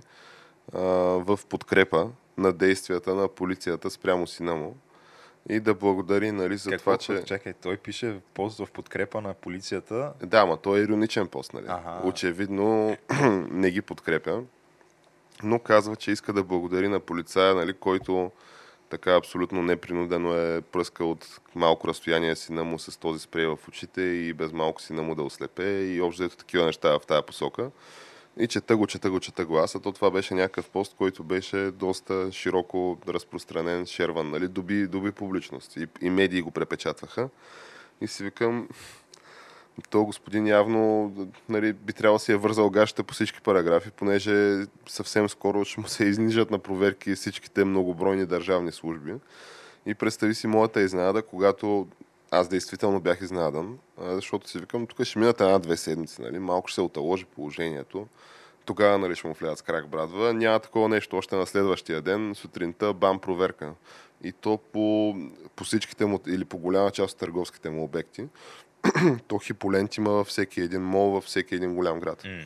[0.73, 0.79] а,
[1.23, 4.75] в подкрепа на действията на полицията спрямо сина му
[5.49, 7.23] и да благодари нали, за Какво, това, че...
[7.23, 10.13] Чакай, той пише пост в подкрепа на полицията.
[10.23, 11.65] Да, ма той е ироничен пост, нали?
[11.67, 12.01] Аха.
[12.03, 12.97] Очевидно
[13.51, 14.43] не ги подкрепя,
[15.43, 18.31] но казва, че иска да благодари на полицая, нали, който
[18.89, 24.01] така абсолютно непринудено е пръскал от малко разстояние сина му с този спрей в очите
[24.01, 27.71] и без малко сина му да ослепе и общо ето такива неща в тази посока.
[28.39, 31.23] И чета го, чета го, чета го аз, а то това беше някакъв пост, който
[31.23, 37.29] беше доста широко разпространен, шерван, нали, доби, доби публичност и, и медии го препечатваха.
[38.01, 38.67] И си викам,
[39.89, 41.11] то господин явно
[41.49, 45.81] нали, би трябвало да си е вързал гащата по всички параграфи, понеже съвсем скоро ще
[45.81, 49.13] му се изнижат на проверки всичките многобройни държавни служби.
[49.85, 51.87] И представи си моята изненада, когато
[52.31, 56.39] аз действително бях изненадан, защото си викам, тук ще минат една-две седмици, нали?
[56.39, 58.07] малко ще се оталожи положението.
[58.65, 60.33] тогава нали, ще му влязат с крак брадва.
[60.33, 63.73] Няма такова нещо още на следващия ден, сутринта бам проверка.
[64.23, 65.15] И то по,
[65.55, 68.27] по всичките му, или по голяма част от търговските му обекти.
[69.27, 72.23] то хиполент има във всеки един мол, във всеки един голям град.
[72.25, 72.43] М.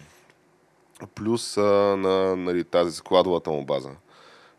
[1.16, 1.62] Плюс а,
[1.98, 3.90] на нали, тази складовата му база.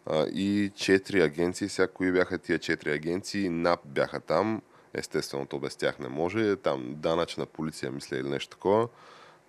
[0.07, 4.63] А, и четири агенции, сега кои бяха тия четири агенции, НАП бяха там,
[4.95, 8.89] естествено то без тях не може, там данъчна полиция, мисля, или нещо такова.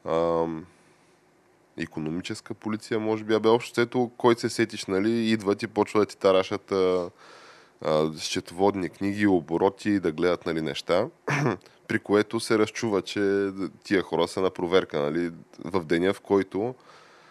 [0.05, 0.65] Ам,
[1.77, 6.05] економическа полиция, може би, абе общо взето, който се сетиш, нали, идват и почва да
[6.05, 7.09] ти тарашат а,
[7.81, 11.07] а, счетоводни книги, обороти, да гледат нали, неща,
[11.87, 13.51] при което се разчува, че
[13.83, 15.31] тия хора са на проверка нали,
[15.65, 16.75] в деня, в който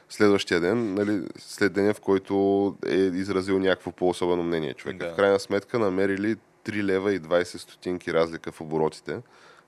[0.09, 4.97] следващия ден, нали, след деня, в който е изразил някакво по-особено мнение човек.
[4.97, 5.13] Да.
[5.13, 9.21] В крайна сметка намерили 3 лева и 20 стотинки разлика в оборотите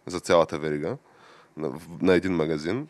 [0.07, 0.97] за цялата верига
[1.57, 2.89] на, на един магазин,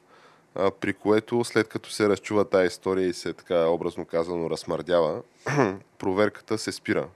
[0.54, 5.22] а, при което след като се разчува тази история и се така образно казано размърдява,
[5.98, 7.08] проверката се спира.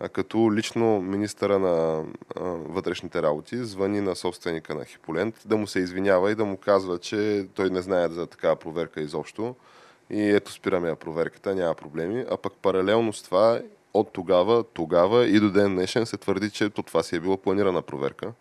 [0.00, 2.04] А като лично министъра на
[2.36, 6.56] а, вътрешните работи звъни на собственика на Хиполент да му се извинява и да му
[6.56, 9.54] казва, че той не знае за такава проверка изобщо.
[10.10, 12.24] И ето спираме проверката, няма проблеми.
[12.30, 13.60] А пък паралелно с това,
[13.94, 17.36] от тогава, тогава и до ден днешен се твърди, че то това си е било
[17.36, 18.32] планирана проверка.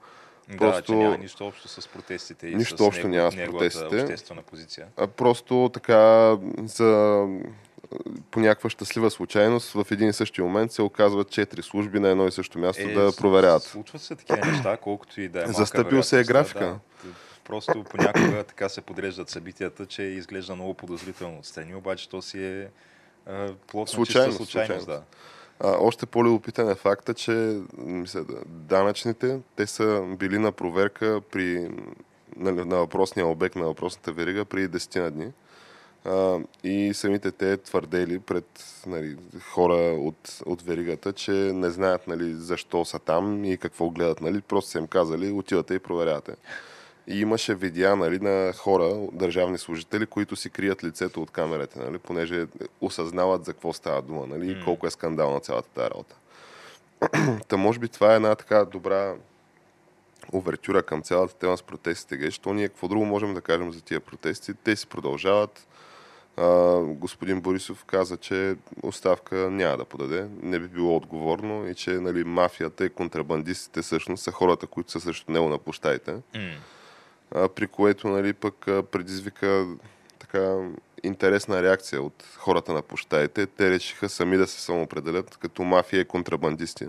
[0.50, 3.52] Да, Просто- че няма нищо общо с протестите и Нищо с общо него, няма с
[3.52, 4.02] протестите.
[4.02, 4.88] обществена позиция.
[4.98, 7.20] А просто така за
[8.32, 12.28] по някаква щастлива случайност в един и същи момент се оказват четири служби на едно
[12.28, 13.64] и също място да с- проверяват.
[13.64, 16.60] Случват се такива неща, колкото и да е Застъпил се е графика.
[17.04, 17.10] Да.
[17.44, 22.68] Просто понякога така се подреждат събитията, че изглежда много подозрително отстрани, обаче то си е
[23.68, 24.84] плод на Случайност, чиста случайност.
[24.84, 24.88] случайност.
[24.88, 25.02] Да.
[25.60, 31.70] А, още по-любопитен е факта, че мисля, да, данъчните, те са били на проверка при,
[32.38, 35.32] на, на въпросния обект на въпросната верига при 10 на дни.
[36.06, 38.46] А, и самите те твърдели пред
[38.88, 39.18] нали,
[39.52, 44.22] хора от, от веригата, че не знаят нали, защо са там и какво гледат.
[44.22, 44.42] Нали.
[44.42, 46.36] Просто са им казали, отивате и проверявате.
[47.08, 51.98] И имаше видеа нали, на хора, държавни служители, които си крият лицето от камерите, нали,
[51.98, 52.46] понеже
[52.82, 56.16] осъзнават за какво става дума нали, и колко е скандална цялата тази работа.
[57.48, 59.16] Та може би това е една така добра
[60.34, 63.82] овертюра към цялата тема с протестите, геш, то ние какво друго можем да кажем за
[63.82, 64.54] тия протести?
[64.54, 65.68] Те си продължават.
[66.38, 71.92] А, господин Борисов каза, че оставка няма да подаде, не би било отговорно и че
[71.92, 76.22] нали, мафията и контрабандистите всъщност са хората, които са срещу него на площадите М.
[77.56, 79.68] при което нали, пък предизвика
[80.20, 80.70] така
[81.04, 83.48] интересна реакция от хората на площадите.
[83.48, 86.88] Те решиха сами да се самоопределят като мафия и контрабандисти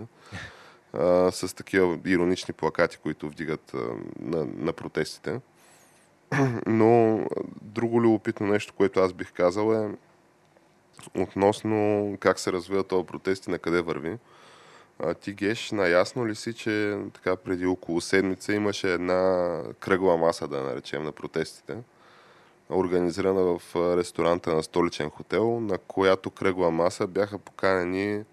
[0.93, 3.77] а, с такива иронични плакати, които вдигат а,
[4.19, 5.39] на, на протестите.
[6.67, 7.19] Но
[7.61, 9.95] друго любопитно нещо, което аз бих казал е
[11.21, 14.17] относно как се развива този протест и на къде върви.
[14.99, 20.47] А, ти, Геш, наясно ли си, че така преди около седмица имаше една кръгла маса,
[20.47, 21.77] да наречем, на протестите,
[22.69, 23.61] организирана в
[23.97, 28.23] ресторанта на столичен хотел, на която кръгла маса бяха поканени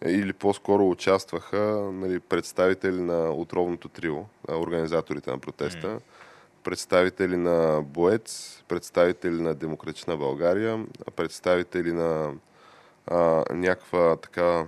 [0.00, 4.16] е, или по-скоро участваха нали, представители на отровното трио,
[4.48, 6.00] организаторите на протеста,
[6.64, 12.32] представители на Боец, представители на Демократична България, представители на
[13.06, 14.66] а, някаква така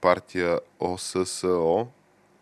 [0.00, 1.86] партия ОССО,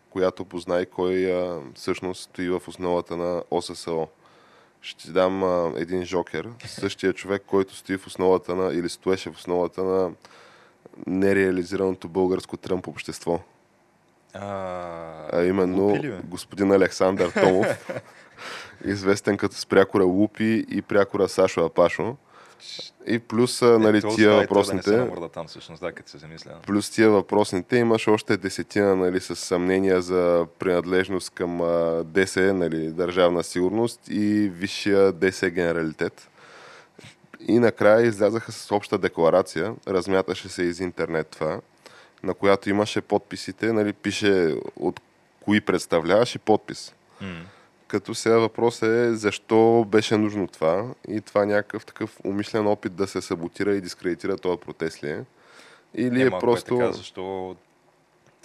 [0.09, 4.07] която познай кой а, всъщност стои в основата на ОССО.
[4.81, 6.49] Ще ти дам а, един жокер.
[6.65, 10.11] Същия човек, който стои в основата на, или стоеше в основата на
[11.07, 13.39] нереализираното българско Тръмп общество.
[14.33, 14.39] А,
[15.33, 17.89] А именно Лупи господин Александър Томов,
[18.85, 22.15] известен като с прякора Лупи и прякора Сашо Апашо.
[23.07, 26.09] И плюс, нали, Е, то тия той Да не въпросните, се там всъщност, да, като
[26.09, 26.51] се замисля.
[26.65, 32.91] плюс тия въпросните, имаш още десетина нали, с съмнения за принадлежност към а, ДС, нали,
[32.91, 36.29] държавна сигурност и висшия ДС генералитет.
[37.47, 41.61] И накрая излязаха с обща декларация, размяташе се из интернет това,
[42.23, 45.01] на която имаше подписите, нали, пише от
[45.41, 46.93] кои представляваш и подпис.
[47.21, 47.41] М.
[47.89, 53.07] Като сега въпрос е защо беше нужно това и това някакъв такъв умишлен опит да
[53.07, 55.25] се саботира и дискредитира този протест ли е?
[55.95, 56.75] Или Е, е просто...
[56.75, 57.55] е така, защо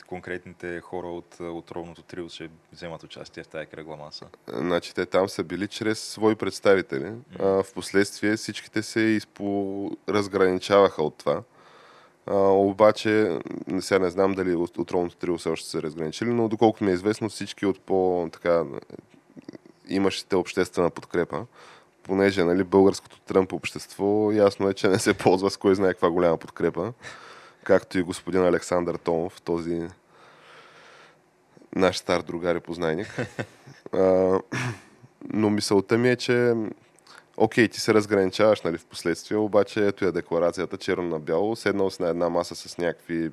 [0.06, 4.26] конкретните хора от отровното трио ще вземат участие в тази кръгла маса.
[4.48, 7.12] Значи те там са били чрез свои представители.
[7.38, 9.90] А, в последствие всичките се изпо...
[10.08, 11.42] разграничаваха от това.
[12.26, 13.38] А, обаче,
[13.80, 16.94] сега не знам дали от- отровното трио все още са разграничили, но доколкото ми е
[16.94, 18.64] известно, всички от по така
[19.88, 21.46] имащите обществена подкрепа
[22.04, 26.10] понеже нали, българското Тръмп общество ясно е, че не се ползва с кой знае каква
[26.10, 26.92] голяма подкрепа.
[27.64, 29.82] Както и господин Александър Томов, този
[31.76, 33.16] наш стар другар и познайник.
[33.96, 34.40] А,
[35.32, 36.54] но мисълта ми е, че
[37.36, 41.90] окей, ти се разграничаваш нали, в последствие, обаче ето е декларацията черно на бяло, седнал
[41.90, 43.30] си на една маса с някакви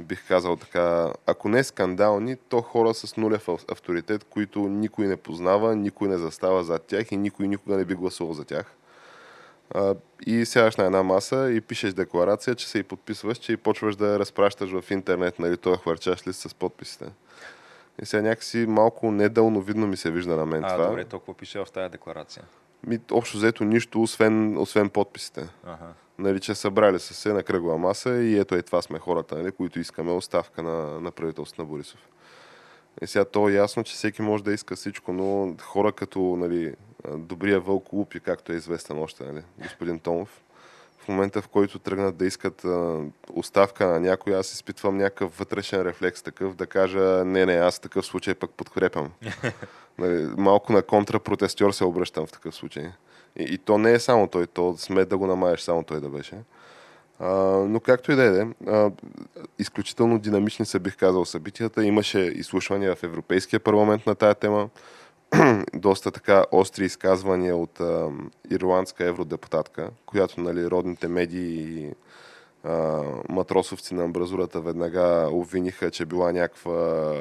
[0.00, 5.76] бих казал така, ако не скандални, то хора с нулев авторитет, които никой не познава,
[5.76, 8.72] никой не застава зад тях и никой никога не би гласувал за тях.
[9.74, 9.94] А,
[10.26, 13.96] и сядаш на една маса и пишеш декларация, че се и подписваш, че и почваш
[13.96, 17.04] да я разпращаш в интернет, нали, това хвърчаш лист с подписите.
[18.02, 20.86] И сега някакси малко недълновидно ми се вижда на мен а, това.
[20.86, 22.44] добре, толкова пише в тази декларация.
[22.86, 25.48] Ми, общо взето нищо, освен, освен подписите.
[25.64, 25.92] Ага.
[26.18, 29.52] Нали, че събрали са се на кръгла маса и ето е това сме хората, нали,
[29.52, 32.00] които искаме оставка на, на правителството на Борисов.
[33.02, 36.74] И сега то е ясно, че всеки може да иска всичко, но хора като нали,
[37.16, 40.42] добрия вълк Лупи, както е известен още, нали, господин Томов,
[40.98, 43.00] в момента в който тръгнат да искат а,
[43.32, 47.80] оставка на някой, аз изпитвам някакъв вътрешен рефлекс такъв да кажа не, не, аз в
[47.80, 49.12] такъв случай пък подкрепям.
[49.98, 52.92] нали, малко на контрапротестьор се обръщам в такъв случай.
[53.38, 56.36] И, то не е само той, то сме да го намаеш, само той да беше.
[57.18, 57.30] А,
[57.68, 58.90] но както и да е, а,
[59.58, 61.84] изключително динамични са, бих казал, събитията.
[61.84, 64.68] Имаше изслушвания в Европейския парламент на тая тема.
[65.74, 68.10] Доста така остри изказвания от а,
[68.50, 71.92] ирландска евродепутатка, която нали, родните медии и
[72.64, 77.12] а, матросовци на амбразурата веднага обвиниха, че била някаква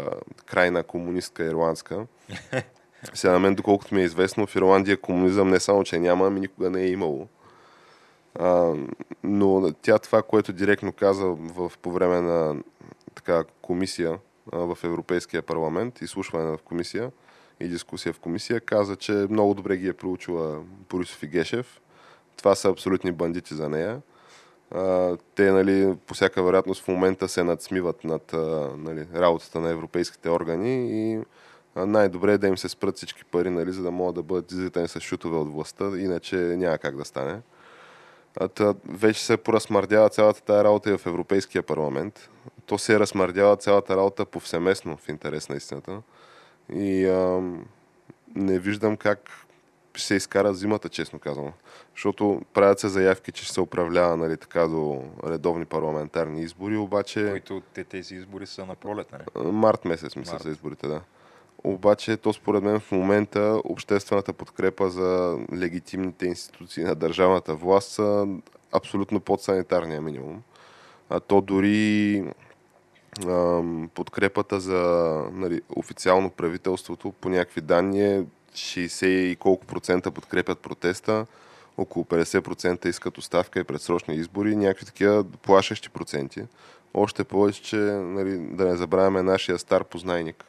[0.45, 2.05] крайна комунистка ирландска.
[3.13, 6.39] Сега на мен, доколкото ми е известно, в Ирландия комунизъм не само, че няма, ами
[6.39, 7.27] никога не е имало.
[8.39, 8.73] А,
[9.23, 12.55] но тя това, което директно каза в, по време на
[13.15, 14.19] така, комисия
[14.51, 17.11] а, в Европейския парламент, изслушване в комисия
[17.59, 21.81] и дискусия в комисия, каза, че много добре ги е проучила Борисов и Гешев.
[22.37, 24.01] Това са абсолютни бандити за нея.
[24.71, 29.69] А, те, нали, по всяка вероятност в момента се надсмиват над а, нали, работата на
[29.69, 31.19] европейските органи и
[31.75, 34.87] най-добре е да им се спрат всички пари, нали, за да могат да бъдат излитани
[34.87, 37.41] с шутове от властта, иначе няма как да стане.
[38.37, 42.29] А, та, вече се поразмърдява цялата тази работа и в Европейския парламент.
[42.65, 46.01] То се размърдява цялата работа повсеместно в интерес на истината.
[46.73, 47.41] И а,
[48.35, 49.45] не виждам как
[49.97, 51.53] се изкара зимата, честно казвам.
[51.95, 57.29] Защото правят се заявки, че ще се управлява нали, така до редовни парламентарни избори, обаче...
[57.29, 59.51] Които те, тези избори са на пролет, нали?
[59.51, 60.43] Март месец, мисля, Март.
[60.43, 61.01] за изборите, да.
[61.67, 68.27] Обаче, то според мен в момента обществената подкрепа за легитимните институции на държавната власт са
[68.71, 70.41] абсолютно под санитарния минимум.
[71.09, 72.23] А то дори
[73.27, 74.79] ам, подкрепата за
[75.31, 81.25] нали, официално правителството по някакви данни е 60 и колко процента подкрепят протеста,
[81.77, 86.43] около 50% искат оставка и предсрочни избори, някакви такива плашещи проценти.
[86.93, 90.45] Още повече, че нали, да не забравяме нашия стар познайник,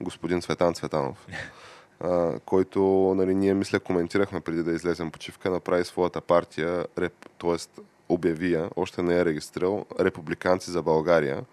[0.00, 1.26] господин Цветан Цветанов,
[2.00, 2.80] а, който
[3.16, 7.82] нали, ние мисля коментирахме преди да излезем почивка, направи своята партия, реп, т.е.
[8.08, 11.44] обяви я, още не е регистрирал, Републиканци за България.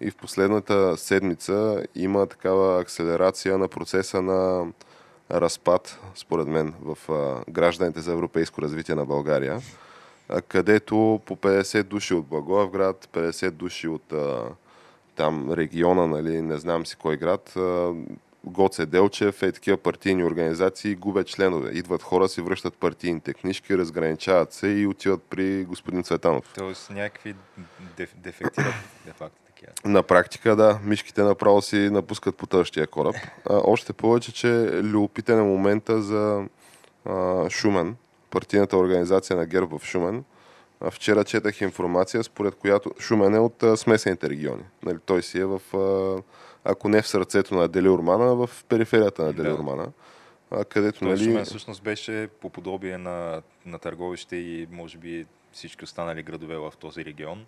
[0.00, 4.66] И в последната седмица има такава акселерация на процеса на
[5.30, 9.60] разпад, според мен, в а, гражданите за европейско развитие на България,
[10.28, 14.44] а, където по 50 души от Благоевград, 50 души от а,
[15.18, 17.56] там региона, нали, не знам си кой град,
[18.44, 21.70] Гоце Делчев, е такива партийни организации губят членове.
[21.70, 26.52] Идват хора, си връщат партийните книжки, разграничават се и отиват при господин Цветанов.
[26.54, 27.34] Тоест някакви
[27.96, 28.74] деф, дефектират
[29.06, 29.72] де факто такива.
[29.84, 33.16] На практика, да, мишките направо си напускат по тъщия кораб.
[33.50, 34.48] А, още повече, че
[34.82, 36.44] любопитен е момента за
[37.04, 37.96] а, Шумен,
[38.30, 40.24] партийната организация на ГЕРБ в Шумен.
[40.90, 44.62] Вчера четах информация, според която Шумен е от а, смесените региони.
[44.82, 46.22] Нали, той си е в, а,
[46.64, 49.86] ако не в сърцето на Дели Урмана, в периферията на Дели Да.
[50.50, 55.26] А, където, Той нали, Шумен всъщност беше по подобие на, на Търговище и може би
[55.52, 57.46] всички останали градове в този регион.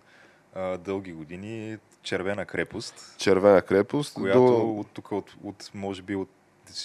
[0.55, 4.13] А, дълги години червена крепост, червена крепост.
[4.13, 4.79] която до...
[4.79, 6.29] от тук, от, от, може би от,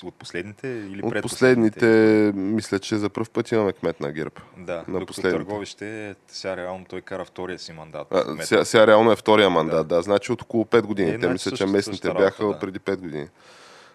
[0.04, 1.86] от последните или От последните,
[2.34, 4.34] мисля, че за първ път имаме кмет на ГЕРБ.
[4.56, 5.22] Да, на докато.
[5.22, 8.06] Търговище, сега реално той кара втория си мандат.
[8.10, 9.96] А, сега, сега реално е втория мандат, да.
[9.96, 10.02] да.
[10.02, 11.10] Значи от около 5 години.
[11.10, 12.60] Е, Те мисля, че местните същата бяха работа, да.
[12.60, 13.28] преди 5 години.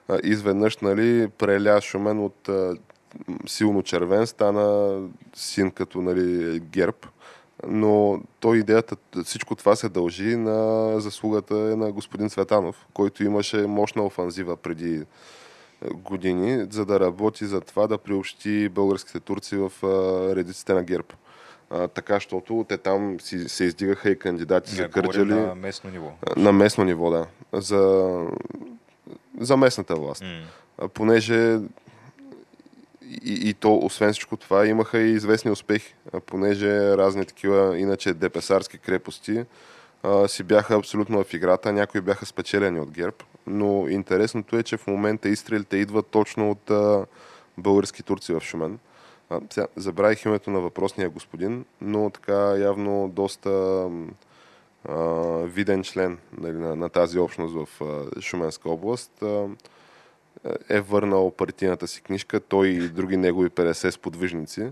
[0.09, 2.75] А, изведнъж, нали, преля Шумен от а,
[3.47, 4.99] силно червен, стана
[5.35, 7.05] син като нали, герб.
[7.67, 14.03] Но то идеята, всичко това се дължи на заслугата на господин Цветанов, който имаше мощна
[14.03, 15.03] офанзива преди
[15.93, 19.71] години, за да работи за това да приобщи българските турци в
[20.35, 21.07] редиците на ГЕРБ.
[21.69, 25.33] А, така, защото те там си, се издигаха и кандидати за Кърджали.
[25.33, 26.11] На местно ниво.
[26.37, 27.25] На местно ниво, да.
[27.53, 28.25] За,
[29.39, 30.23] за местната власт.
[30.77, 31.59] А, понеже
[33.23, 38.13] и, и то, освен всичко това, имаха и известни успехи, а, понеже разни такива, иначе
[38.13, 39.43] депесарски крепости
[40.03, 43.15] а, си бяха абсолютно в играта, някои бяха спечелени от ГЕРБ,
[43.47, 47.05] но интересното е, че в момента изстрелите идват точно от а,
[47.57, 48.79] български турци в Шумен.
[49.29, 53.49] А, сега, забравих името на въпросния господин, но така явно доста
[54.89, 54.95] а,
[55.43, 59.21] виден член нали, на, на тази общност в а, Шуменска област.
[59.21, 59.47] А,
[60.69, 64.71] е върнал партийната си книжка, той и други негови 50 сподвижници.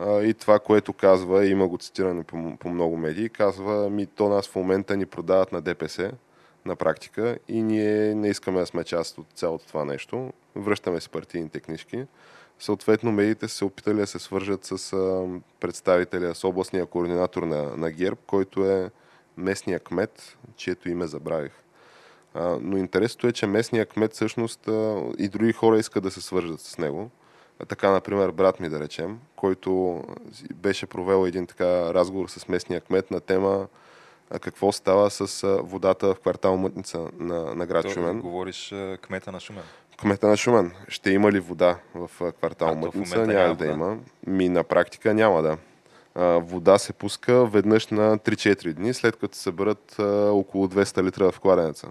[0.00, 4.48] И това, което казва, има го цитиране по, по много медии, казва, ми то нас
[4.48, 6.12] в момента ни продават на ДПС
[6.66, 10.32] на практика и ние не искаме да сме част от цялото това нещо.
[10.56, 12.04] Връщаме си партийните книжки.
[12.58, 14.96] Съответно, медиите са се опитали да се свържат с
[15.60, 18.90] представителя, с областния координатор на, на ГЕРБ, който е
[19.36, 21.52] местния кмет, чието име забравих.
[22.34, 26.20] А, но интересното е, че местният кмет всъщност а, и други хора искат да се
[26.20, 27.10] свържат с него.
[27.58, 30.02] А, така, например, брат ми, да речем, който
[30.54, 33.66] беше провел един така разговор с местния кмет на тема
[34.40, 38.20] какво става с водата в квартал Мътница на, на град То, Шумен.
[38.20, 39.62] Говориш кмета на Шумен.
[39.98, 40.72] Кмета на Шумен.
[40.88, 43.18] Ще има ли вода в квартал А, Мътница?
[43.18, 43.98] Няма няма да има.
[44.26, 45.58] Ми на практика няма да.
[46.40, 49.96] Вода се пуска веднъж на 3-4 дни, след като се съберат
[50.30, 51.88] около 200 литра в кладенеца.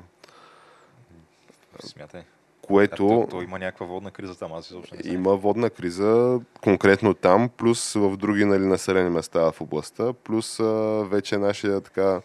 [1.80, 2.24] Смятай.
[2.72, 3.06] Което...
[3.06, 5.14] А, то, то, има някаква водна криза там, аз изобщо не.
[5.14, 11.04] Има водна криза, конкретно там, плюс в други нали, населени места в областта, плюс а,
[11.10, 12.22] вече нашия така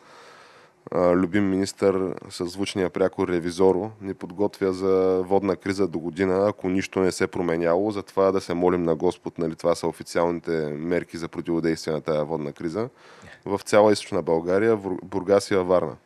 [0.95, 7.01] любим министър със звучния прякор Ревизоро ни подготвя за водна криза до година, ако нищо
[7.01, 11.29] не се променяло, затова да се молим на Господ, нали, това са официалните мерки за
[11.29, 12.89] противодействие на тази водна криза,
[13.45, 15.97] в цяла източна България, Бур- Бургас и Варна.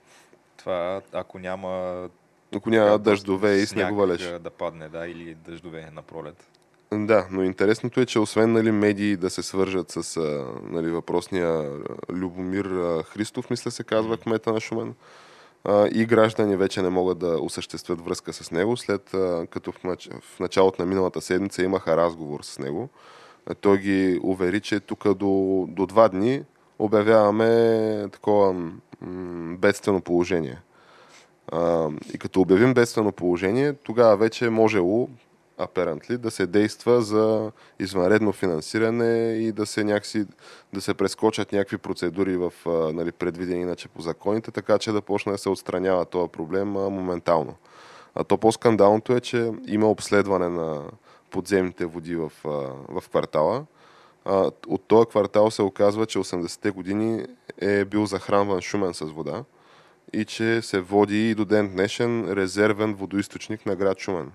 [0.57, 2.09] Това, ако няма
[2.57, 4.23] Ако няма дъждове и сняг, снеговалеж.
[4.27, 6.47] а, Да падне, да, или дъждове на пролет.
[6.93, 10.21] Да, но интересното е, че освен нали, медии да се свържат с
[10.63, 11.71] нали, въпросния
[12.09, 12.67] Любомир
[13.03, 14.95] Христов, мисля се казва кмета на Шумен,
[15.93, 19.11] и граждани вече не могат да осъществят връзка с него, след
[19.51, 20.09] като в, нач...
[20.21, 22.89] в началото на миналата седмица имаха разговор с него.
[23.61, 26.43] Той ги увери, че тук до, до два дни
[26.79, 28.73] обявяваме такова м-
[29.59, 30.61] бедствено положение.
[31.53, 35.09] А, и като обявим бедствено положение, тогава вече можело
[35.61, 40.25] apparently, да се действа за извънредно финансиране и да се някакси,
[40.73, 42.53] да се прескочат някакви процедури в
[42.93, 47.55] нали, предвидени иначе по законите, така че да почне да се отстранява този проблем моментално.
[48.15, 50.83] А то по-скандалното е, че има обследване на
[51.31, 52.33] подземните води в,
[52.89, 53.65] в квартала.
[54.69, 57.27] От този квартал се оказва, че 80-те години
[57.59, 59.45] е бил захранван Шумен с вода
[60.13, 64.33] и че се води и до ден днешен резервен водоисточник на град Шумен.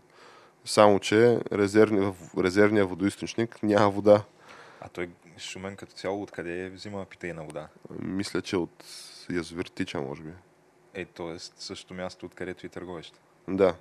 [0.65, 4.23] Само, че резервни, в резервния водоисточник няма вода.
[4.81, 7.67] А той Шумен като цяло откъде взима питейна вода?
[7.99, 8.85] Мисля, че от
[9.29, 10.31] язовир Тича, може би.
[10.93, 11.35] Е, т.е.
[11.39, 13.19] същото място, откъдето и търговеща.
[13.47, 13.75] Да.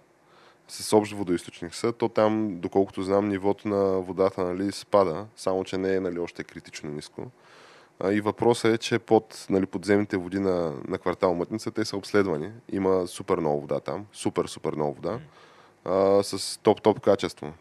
[0.69, 5.79] С общ водоисточник са, то там, доколкото знам, нивото на водата нали, спада, само че
[5.79, 7.31] не е нали, още критично ниско.
[8.13, 12.51] И въпросът е, че под нали, подземните води на, на квартал Мътница те са обследвани.
[12.73, 15.19] Има супер много вода там, супер, супер много вода,
[15.85, 17.53] а, с топ-топ качество.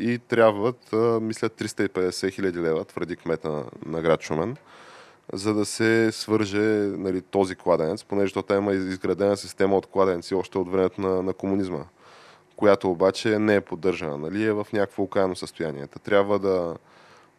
[0.00, 4.56] И трябват, а, мисля, 350 хиляди лева, твърди кмета на, на град Шумен,
[5.32, 6.60] за да се свърже
[6.98, 11.32] нали, този кладенец, понеже то има изградена система от кладенци още от времето на, на
[11.32, 11.84] комунизма,
[12.56, 15.86] която обаче не е поддържана, нали, е в някакво окаяно състояние.
[15.86, 16.76] Та трябва да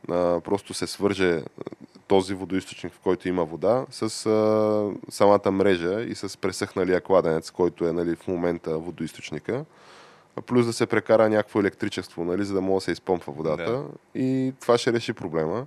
[0.10, 1.44] а, просто се свърже
[2.08, 7.88] този водоисточник, в който има вода, с а, самата мрежа и с пресъхналия кладенец, който
[7.88, 9.66] е нали, в момента водоисточника.
[10.46, 13.72] Плюс да се прекара някакво електричество, нали, за да може да се изпомпва водата.
[13.72, 13.86] Да.
[14.16, 15.66] И това ще реши проблема.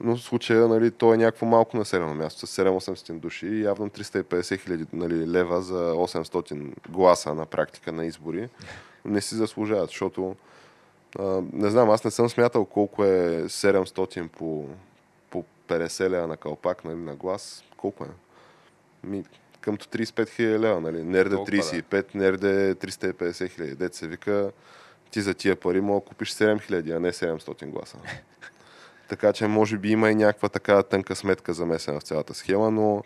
[0.00, 3.88] Но в случая нали, то е някакво малко населено място с 7-800 души и явно
[3.88, 8.48] 350 хиляди нали, лева за 800 гласа на практика на избори
[9.04, 10.36] не си заслужават, защото
[11.18, 14.66] а, не знам, аз не съм смятал колко е 700 по,
[15.30, 17.64] по 50 лева на кълпак, нали, на глас.
[17.76, 18.08] Колко е?
[19.06, 19.24] Ми,
[19.60, 21.04] къмто 35 хиляди лева, нали?
[21.04, 21.62] Нерде Толкова, да.
[21.62, 23.74] 35, нерде 350 хиляди.
[23.74, 24.50] Дет се вика,
[25.10, 27.96] ти за тия пари мога да купиш 7 хиляди, а не 700 гласа.
[29.08, 33.02] така че може би има и някаква така тънка сметка замесена в цялата схема, но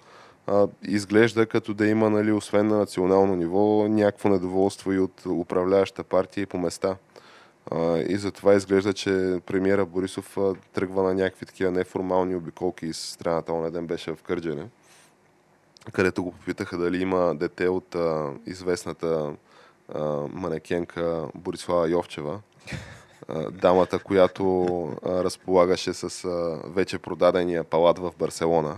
[0.46, 6.04] а, изглежда като да има, нали, освен на национално ниво, някакво недоволство и от управляваща
[6.04, 6.96] партия и по места.
[7.70, 10.36] А, и затова изглежда, че премиера Борисов
[10.72, 13.52] тръгва на някакви такива неформални обиколки из страната.
[13.52, 14.66] Оня ден беше в Кърджали,
[15.92, 19.32] където го попитаха дали има дете от а, известната
[19.94, 22.40] а, манекенка Борислава Йовчева.
[23.28, 24.64] А, дамата, която
[25.04, 28.76] а, разполагаше с а, вече продадения палат в Барселона,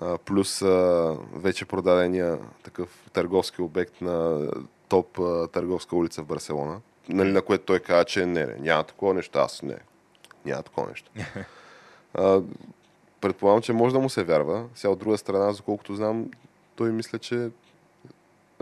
[0.00, 4.48] а, плюс а, вече продадения такъв търговски обект на
[4.88, 6.80] топ а, търговска улица в Барселона,
[7.14, 9.76] нали, на което той каза, че не, не, няма такова нещо, аз не,
[10.44, 11.10] няма такова нещо.
[12.14, 12.42] А,
[13.20, 14.68] предполагам, че може да му се вярва.
[14.74, 16.30] Сега от друга страна, за колкото знам,
[16.76, 17.50] той мисля, че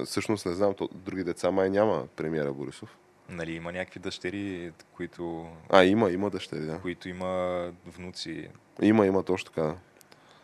[0.05, 2.96] всъщност не знам, то, други деца май няма премиера Борисов.
[3.28, 6.78] Нали, има някакви дъщери, които, А, има, има дъщери, да.
[6.78, 8.49] които има внуци.
[8.82, 9.74] Има, има точно така.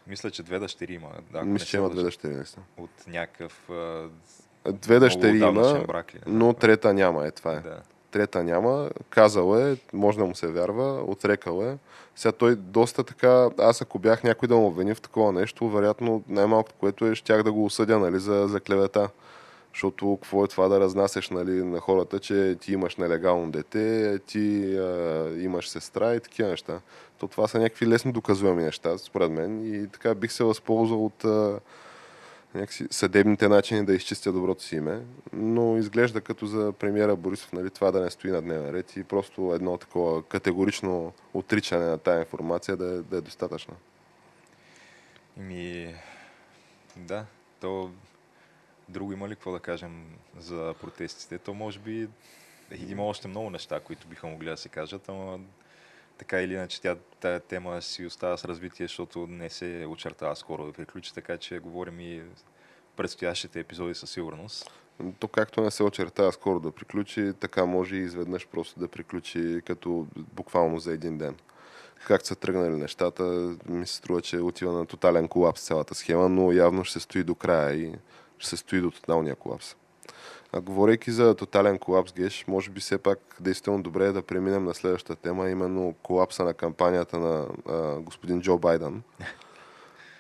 [0.07, 1.11] Мисля, че две дъщери има.
[1.33, 2.65] Да, Мисля, че има две дъщери, наистина.
[2.77, 3.71] От някакъв
[4.73, 7.61] Две дъщери има, брак ли, но трета няма, е това е.
[7.61, 7.83] Да.
[8.15, 11.79] Трета няма, казал е, може да му се вярва, отрекал е.
[12.17, 16.23] Сега той доста така, аз ако бях някой да му обвини в такова нещо, вероятно
[16.29, 19.09] най-малкото, което е, щях да го осъдя нали, за, за клевета.
[19.73, 24.77] Защото какво е това да разнасяш нали, на хората, че ти имаш нелегално дете, ти
[24.77, 26.81] а, имаш сестра и такива неща.
[27.19, 29.75] То това са някакви лесно доказуеми неща, според мен.
[29.75, 31.61] И така бих се възползвал от а,
[32.55, 35.03] някакси съдебните начини да изчистя доброто си име,
[35.33, 39.05] но изглежда като за премиера Борисов нали, това да не стои на дневен ред и
[39.05, 43.75] просто едно такова категорично отричане на тая информация да е, да е достатъчно.
[45.37, 45.95] Ми,
[46.97, 47.27] да,
[47.61, 47.91] то
[48.89, 50.07] друго има ли какво да кажем
[50.39, 51.39] за протестите?
[51.39, 52.09] То може би
[52.89, 55.39] има още много неща, които биха могли да се кажат, ама
[56.19, 60.67] така или иначе тя, тая тема си остава с развитие, защото не се очертава скоро
[60.67, 62.23] да приключи, така че говорим и
[62.97, 64.71] предстоящите епизоди със сигурност.
[65.19, 69.61] То както не се очертава скоро да приключи, така може и изведнъж просто да приключи
[69.67, 71.37] като буквално за един ден.
[72.07, 73.23] Както са тръгнали нещата,
[73.69, 77.35] ми се струва, че отива на тотален колапс цялата схема, но явно ще стои до
[77.35, 77.95] края и
[78.39, 79.77] ще се стои до тоталния колапс.
[80.57, 84.65] А говорейки за тотален колапс, Геш, може би все пак действително добре е да преминем
[84.65, 89.03] на следващата тема, именно колапса на кампанията на а, господин Джо Байден.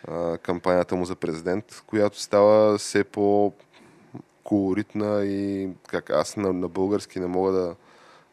[0.09, 3.53] А, кампанията му за президент, която става все по
[4.45, 7.76] колоритна и как аз на, на български не мога да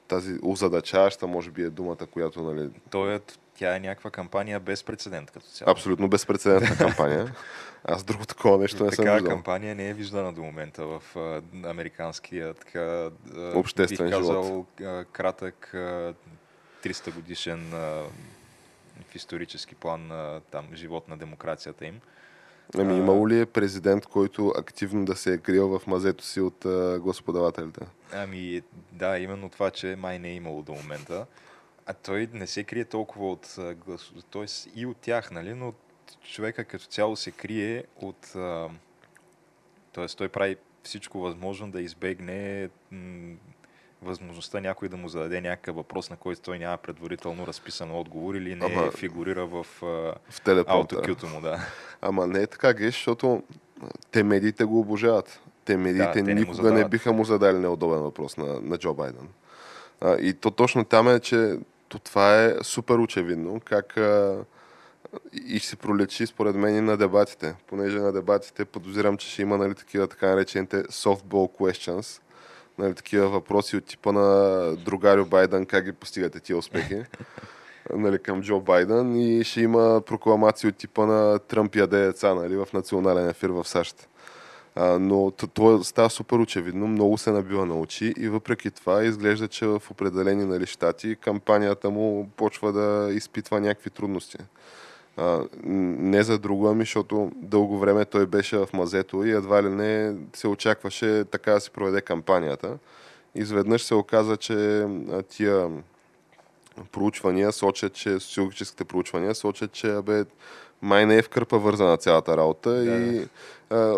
[0.08, 3.20] тази озадачаваща, може би е думата, която нали, То е,
[3.62, 5.72] тя е някаква кампания без прецедент като цяло.
[5.72, 7.36] абсолютно безпредседентна кампания.
[7.84, 9.32] Аз друго такова нещо не съм Такава виждал.
[9.36, 13.12] кампания не е виждана до момента в а, американския така, а,
[13.56, 16.14] Обществен бих казал, а, кратък а,
[16.84, 17.78] 300 годишен а,
[19.12, 22.00] в исторически план а, там, живот на демокрацията им.
[22.78, 26.66] Ами имало ли е президент, който активно да се е крил в мазето си от
[26.66, 27.82] а, гласоподавателите?
[28.14, 31.26] Ами да, именно това, че май не е имало до момента.
[31.86, 34.12] А той не се крие толкова от а, глас...
[34.30, 35.54] Тоест и от тях, нали?
[35.54, 35.74] Но
[36.24, 38.34] човека като цяло се крие от...
[39.94, 43.36] Тоест той прави всичко възможно да избегне м-
[44.02, 48.56] възможността някой да му зададе някакъв въпрос, на който той няма предварително разписан отговор или
[48.56, 51.60] не Ама- фигурира в В аутокюто му, да.
[52.02, 53.44] Ама не е така, геш, защото
[54.12, 55.42] те медиите го обожават.
[55.66, 56.92] Те медиите те не му никога не задават.
[56.92, 59.28] биха му задали неудобен въпрос на, на Джо Байден.
[60.02, 61.58] А, и то точно там е, че
[61.92, 64.44] то това е супер очевидно, как а,
[65.48, 67.56] и ще се пролечи според мен и на дебатите.
[67.68, 72.22] Понеже на дебатите подозирам, че ще има нали, такива така наречените softball questions,
[72.78, 77.04] нали, такива въпроси от типа на другарю Байден, как ги постигате тия успехи
[77.94, 82.56] нали, към Джо Байден и ще има прокламации от типа на Тръмп яде деца нали,
[82.56, 84.08] в национален ефир в САЩ.
[84.76, 89.04] А, но т- това става супер очевидно, много се набива на очи и въпреки това
[89.04, 94.38] изглежда, че в определени нали, щати кампанията му почва да изпитва някакви трудности.
[95.18, 99.70] А, не за друго, ами защото дълго време той беше в мазето и едва ли
[99.70, 102.78] не се очакваше така да се проведе кампанията.
[103.36, 104.88] Изведнъж се оказа, че
[105.30, 105.70] тия
[106.92, 110.26] проучвания сочат, че социологическите проучвания сочат, че абе,
[110.82, 112.92] май не е в кърпа вързана цялата работа Да.
[112.96, 113.28] и
[113.70, 113.96] а,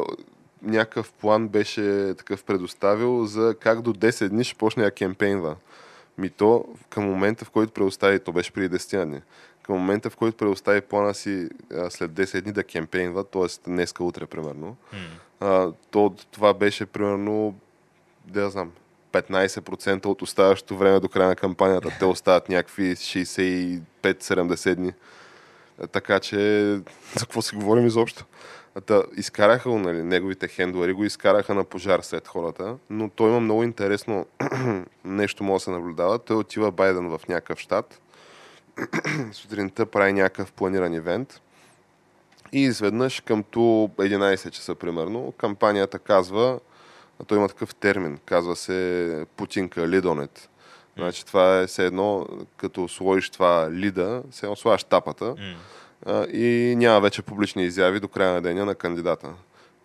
[0.64, 5.56] някакъв план беше такъв предоставил за как до 10 дни ще почне да кемпейнва.
[6.18, 9.22] Ми то към момента, в който предостави, то беше преди 10 дни,
[9.64, 13.70] към момента, в който предостави плана си а, след 10 дни да кемпейнва, т.е.
[13.70, 14.76] днеска, утре примерно,
[15.40, 17.56] а, то това беше примерно,
[18.26, 18.72] да знам,
[19.12, 21.90] 15% от оставащото време до края на кампанията.
[22.00, 24.94] Те остават някакви 65-70 дни.
[25.82, 26.38] А, Така че,
[27.16, 28.26] за какво си говорим изобщо?
[28.82, 33.40] Та, изкараха го, нали, неговите хендлери го изкараха на пожар след хората, но той има
[33.40, 34.26] много интересно
[35.04, 36.20] нещо може да се наблюдава.
[36.20, 38.02] Той отива Байден в някакъв щат,
[39.32, 41.42] сутринта прави някакъв планиран ивент
[42.52, 46.60] и изведнъж към ту 11 часа примерно, кампанията казва,
[47.28, 50.50] той има такъв термин, казва се Путинка, лидонет.
[50.98, 55.36] Значи това е все едно, като сложиш това лида, все едно слагаш тапата М.
[56.34, 59.34] и няма вече публични изяви до края на деня на кандидата.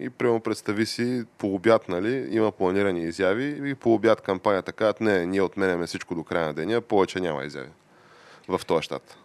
[0.01, 5.01] И прямо представи си, по обяд, нали, има планирани изяви и по обяд кампанията казват,
[5.01, 7.71] не, ние отменяме всичко до края на деня, повече няма изяви
[8.49, 9.19] в този щат.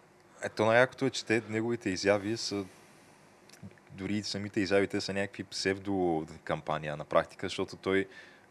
[0.43, 2.65] Ето най-якото е, че те, неговите изяви са
[3.91, 8.07] дори самите изявите са някакви псевдокампания на практика, защото той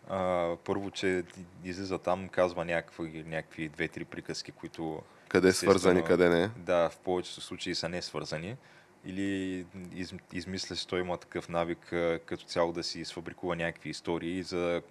[0.08, 1.24] а, първо, че
[1.64, 5.02] излиза там, казва някакви, някакви две-три приказки, които
[5.32, 6.50] Къде е свързани, къде не.
[6.56, 8.56] да, в повечето случаи са не свързани.
[9.04, 11.78] Или из, измисля, че той има такъв навик
[12.26, 14.82] като цяло да си изфабрикува някакви истории за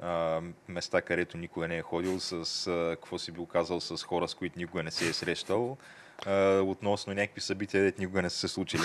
[0.00, 4.28] а, места, където никога не е ходил, с а, какво си бил казал с хора,
[4.28, 5.76] с които никога не се е срещал,
[6.26, 8.82] а, относно някакви събития, дето никога не са се случили.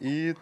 [0.00, 0.34] И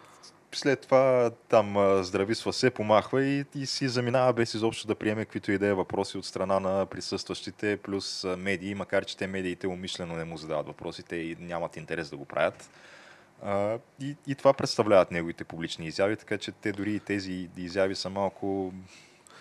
[0.51, 5.51] след това там здрависва се, помахва и, и си заминава без изобщо да приеме каквито
[5.51, 10.15] и да е въпроси от страна на присъстващите, плюс медии, макар че те медиите умишлено
[10.15, 12.69] не му задават въпросите и нямат интерес да го правят.
[13.43, 17.95] А, и, и това представляват неговите публични изяви, така че те дори и тези изяви
[17.95, 18.73] са малко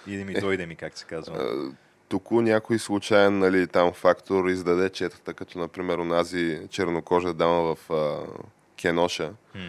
[0.06, 1.72] иде ми, дойде ми, как се казва.
[2.09, 8.26] Тук някой случайен нали, там фактор издаде четата, като например онази чернокожа дама в а,
[8.76, 9.61] Кеноша, М.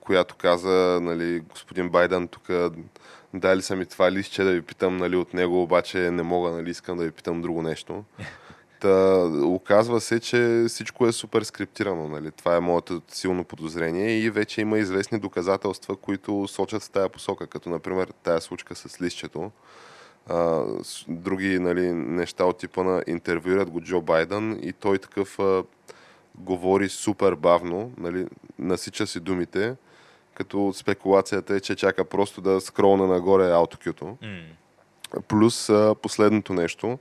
[0.00, 2.48] която каза, нали, господин Байден, тук
[3.34, 6.70] дали са ми това листче да ви питам нали, от него, обаче не мога, нали,
[6.70, 8.04] искам да ви питам друго нещо.
[8.80, 12.08] Та, оказва се, че всичко е супер скриптирано.
[12.08, 12.30] Нали?
[12.30, 17.46] Това е моето силно подозрение и вече има известни доказателства, които сочат в тая посока,
[17.46, 19.50] като например тая случка с листчето.
[20.28, 20.64] А,
[21.08, 25.62] други нали, неща от типа на интервюират го Джо Байден и той такъв а,
[26.38, 28.26] говори супер бавно, нали,
[28.58, 29.76] насича си думите,
[30.34, 34.04] като спекулацията е, че чака просто да скролна нагоре аутокюто.
[34.06, 34.16] М.
[35.28, 36.98] Плюс а, последното нещо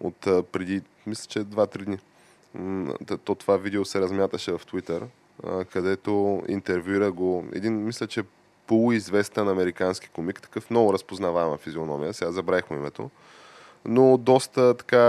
[0.00, 1.98] от а, преди, мисля, че 2-3 дни.
[2.54, 5.02] М, То това видео се размяташе в Twitter,
[5.44, 8.22] а, където интервюира го един, мисля, че
[8.66, 13.10] полуизвестен американски комик, такъв много разпознаваема физиономия, сега забравих му името,
[13.84, 15.00] но доста така,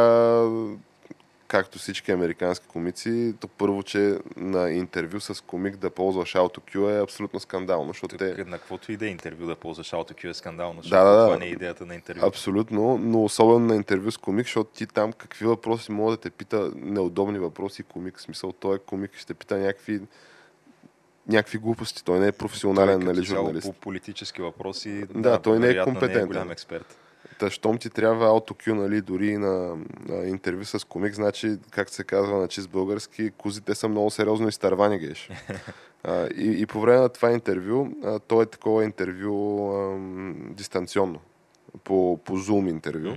[1.48, 7.04] както всички американски комици, то първо, че на интервю с комик да ползваш AutoQ е
[7.04, 8.26] абсолютно скандално, защото те...
[8.48, 11.26] На каквото и да е интервю да ползваш AutoQ е скандално, защото Да, да, да.
[11.26, 12.26] това не е идеята на интервю.
[12.26, 16.30] Абсолютно, но особено на интервю с комик, защото ти там какви въпроси може да те
[16.30, 18.18] пита, неудобни въпроси комик.
[18.18, 20.02] В смисъл, той е комик, ще те пита някакви,
[21.28, 22.04] някакви глупости.
[22.04, 23.68] Той не е професионален Той нали, журналист.
[23.68, 26.28] по политически въпроси, Да, той не е компетентен.
[26.28, 26.98] голям експерт.
[27.40, 32.04] Та, щом ти трябва AutoQ, нали, дори на, на интервю с комик, значи, как се
[32.04, 35.30] казва на чист български, козите са много сериозно изтървани, геш.
[36.08, 41.20] А, и, и по време на това интервю, а, то е такова интервю ам, дистанционно,
[41.84, 43.16] по, по Zoom интервю.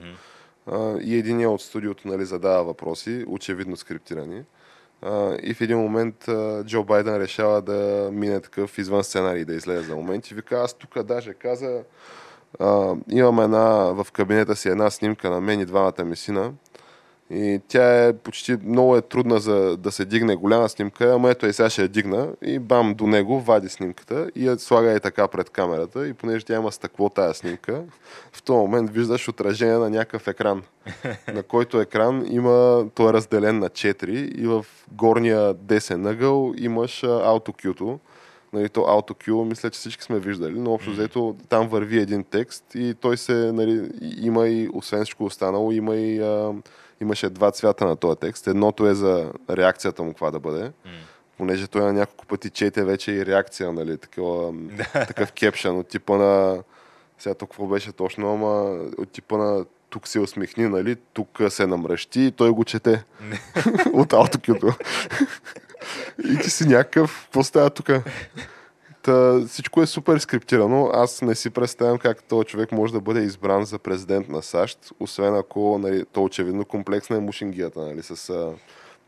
[0.67, 4.43] А, и един от студиото нали, задава въпроси, очевидно скриптирани.
[5.03, 9.55] А, и в един момент а, Джо Байден решава да мине такъв извън сценарий, да
[9.55, 11.83] излезе за момент и вика, аз тук даже каза,
[12.61, 16.53] а, имам една в кабинета си една снимка на мен и двамата ми сина.
[17.31, 21.47] И тя е почти много е трудна за да се дигне голяма снимка, ама ето
[21.47, 25.01] и сега ще я дигна и бам до него, вади снимката и я слага и
[25.01, 27.83] така пред камерата и понеже тя има стъкло тая снимка,
[28.33, 30.63] в този момент виждаш отражение на някакъв екран,
[31.35, 37.05] на който екран има, той е разделен на 4 и в горния десен ъгъл имаш
[37.05, 37.99] а, AutoQ-то.
[38.53, 42.65] Нали, то AutoQ, мисля, че всички сме виждали, но общо взето там върви един текст
[42.75, 46.53] и той се, нали, има и, освен всичко останало, има и, а,
[47.01, 48.47] имаше два цвята на този текст.
[48.47, 50.73] Едното е за реакцията му, каква да бъде,
[51.39, 54.55] понеже той на няколко пъти чете вече и реакция, нали, такова,
[54.93, 56.63] такъв кепшен от типа на...
[57.19, 61.67] Сега тук какво беше точно, ама от типа на тук се усмихни, нали, тук се
[61.67, 63.05] намръщи и той го чете
[63.93, 64.73] от аутокюто.
[66.25, 67.91] и ти си някакъв, какво става тук?
[69.03, 70.91] Та, всичко е супер скриптирано.
[70.93, 74.93] Аз не си представям как този човек може да бъде избран за президент на САЩ,
[75.01, 78.53] освен ако нали, то очевидно комплексна е мушингията, нали, с а,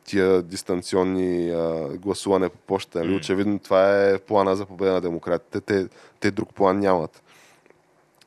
[0.05, 2.99] тия дистанционни а, гласуване по почта.
[2.99, 3.16] Нали.
[3.16, 5.61] Очевидно това е плана за победа на демократите.
[5.61, 5.89] Те,
[6.20, 7.22] те друг план нямат.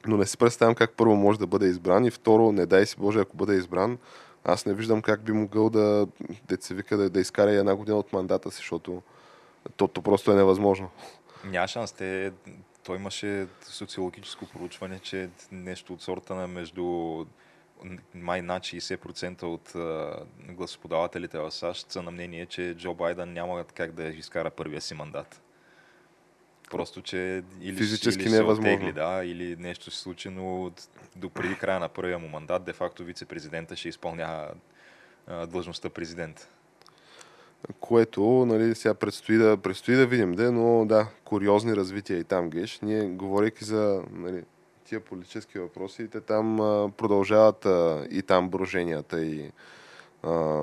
[0.07, 2.95] Но не си представям как първо може да бъде избран и второ, не дай си
[2.99, 3.97] Боже, ако бъде избран,
[4.43, 6.07] аз не виждам как би могъл да,
[6.59, 9.01] се вика, да, да изкара една година от мандата си, защото
[9.77, 10.89] то, то просто е невъзможно.
[11.45, 11.91] Няма шанс.
[11.91, 12.31] Те,
[12.83, 16.85] той имаше социологическо проучване, че нещо от сорта на между
[18.15, 19.71] май над 60% от
[20.55, 24.93] гласоподавателите в САЩ са на мнение, че Джо Байден няма как да изкара първия си
[24.93, 25.41] мандат.
[26.73, 28.73] Просто, че или, Физически или е се възможно.
[28.73, 30.71] оттегли, да, или нещо се случи, но
[31.15, 34.47] до преди края на първия му мандат, де факто вице-президента ще изпълнява
[35.47, 36.49] длъжността президент.
[37.79, 42.49] Което, нали, сега предстои да, предстои да видим, де, но да, куриозни развития и там,
[42.49, 42.79] геш.
[42.81, 44.43] Ние, говорейки за нали,
[44.85, 49.51] тия политически въпроси, те там а, продължават а, и там броженията и
[50.23, 50.61] а,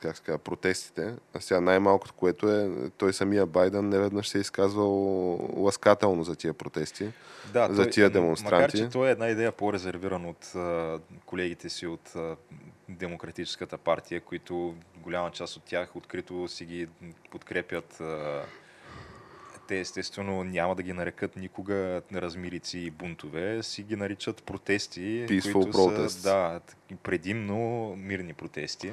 [0.00, 1.14] как се казва, протестите.
[1.34, 4.92] А сега най-малкото, което е, той самия Байден неведнъж се е изказвал
[5.62, 7.12] ласкателно за тия протести.
[7.52, 8.54] Да, за той- тия демонстранти.
[8.54, 12.36] Макар, че той е една идея по-резервиран от а, колегите си от а,
[12.88, 16.88] Демократическата партия, които голяма част от тях открито си ги
[17.30, 18.00] подкрепят.
[18.00, 18.42] А,
[19.68, 25.52] те естествено няма да ги нарекат никога размирици и бунтове, си ги наричат протести, Peaceful
[25.52, 26.60] които са да,
[26.96, 27.58] предимно
[27.96, 28.92] мирни протести.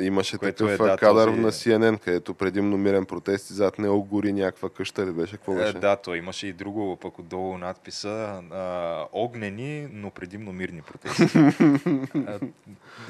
[0.00, 4.04] Имаше такъв е, да, кадър този- на CNN, където предимно мирен протест и зад него
[4.04, 5.36] гори някаква къща ли беше?
[5.36, 5.72] Какво Е, беше?
[5.72, 8.08] да, той имаше и друго, пък отдолу надписа
[8.50, 11.38] а, огнени, но предимно мирни протести.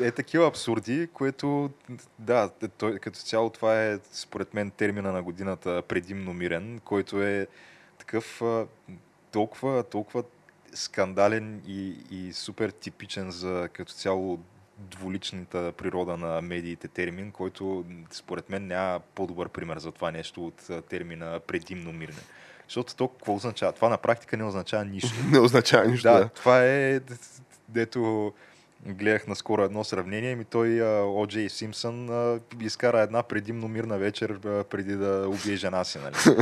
[0.00, 1.70] Е такива абсурди, което,
[2.18, 7.46] да, той, като цяло това е според мен термина на годината предимно мирен, който е
[7.98, 8.42] такъв
[9.32, 10.22] толкова, толкова
[10.74, 14.38] скандален и, и супер типичен за като цяло
[14.78, 20.86] двуличната природа на медиите термин, който според мен няма по-добър пример за това нещо от
[20.88, 22.20] термина предимно мирне.
[22.68, 23.72] Защото то какво означава?
[23.72, 25.14] Това на практика не означава нищо.
[25.30, 26.08] Не означава нищо.
[26.08, 26.28] Да, Да.
[26.28, 27.00] това е,
[27.68, 28.32] дето
[28.86, 32.10] гледах наскоро едно сравнение, ми той а, О.Джей Симпсън
[32.60, 36.36] изкара една предимно мирна вечер а, преди да убие жена си, нали?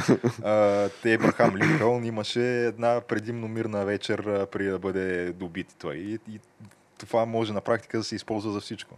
[0.45, 5.97] А, те Ебрахам Линкълн имаше една предимно мирна вечер а, преди да бъде добит той.
[5.97, 6.41] И, и
[6.99, 8.97] това може на практика да се използва за всичко.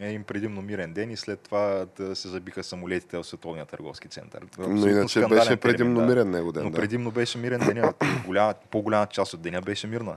[0.00, 4.08] Е им предимно мирен ден и след това да се забиха самолетите в Световния търговски
[4.08, 4.46] център.
[4.58, 6.06] Но иначе беше термин, предимно да.
[6.06, 6.64] мирен него ден.
[6.64, 6.78] Но да.
[6.78, 7.92] предимно беше мирен деня.
[8.26, 10.16] Голяма, по-голяма част от деня беше мирна.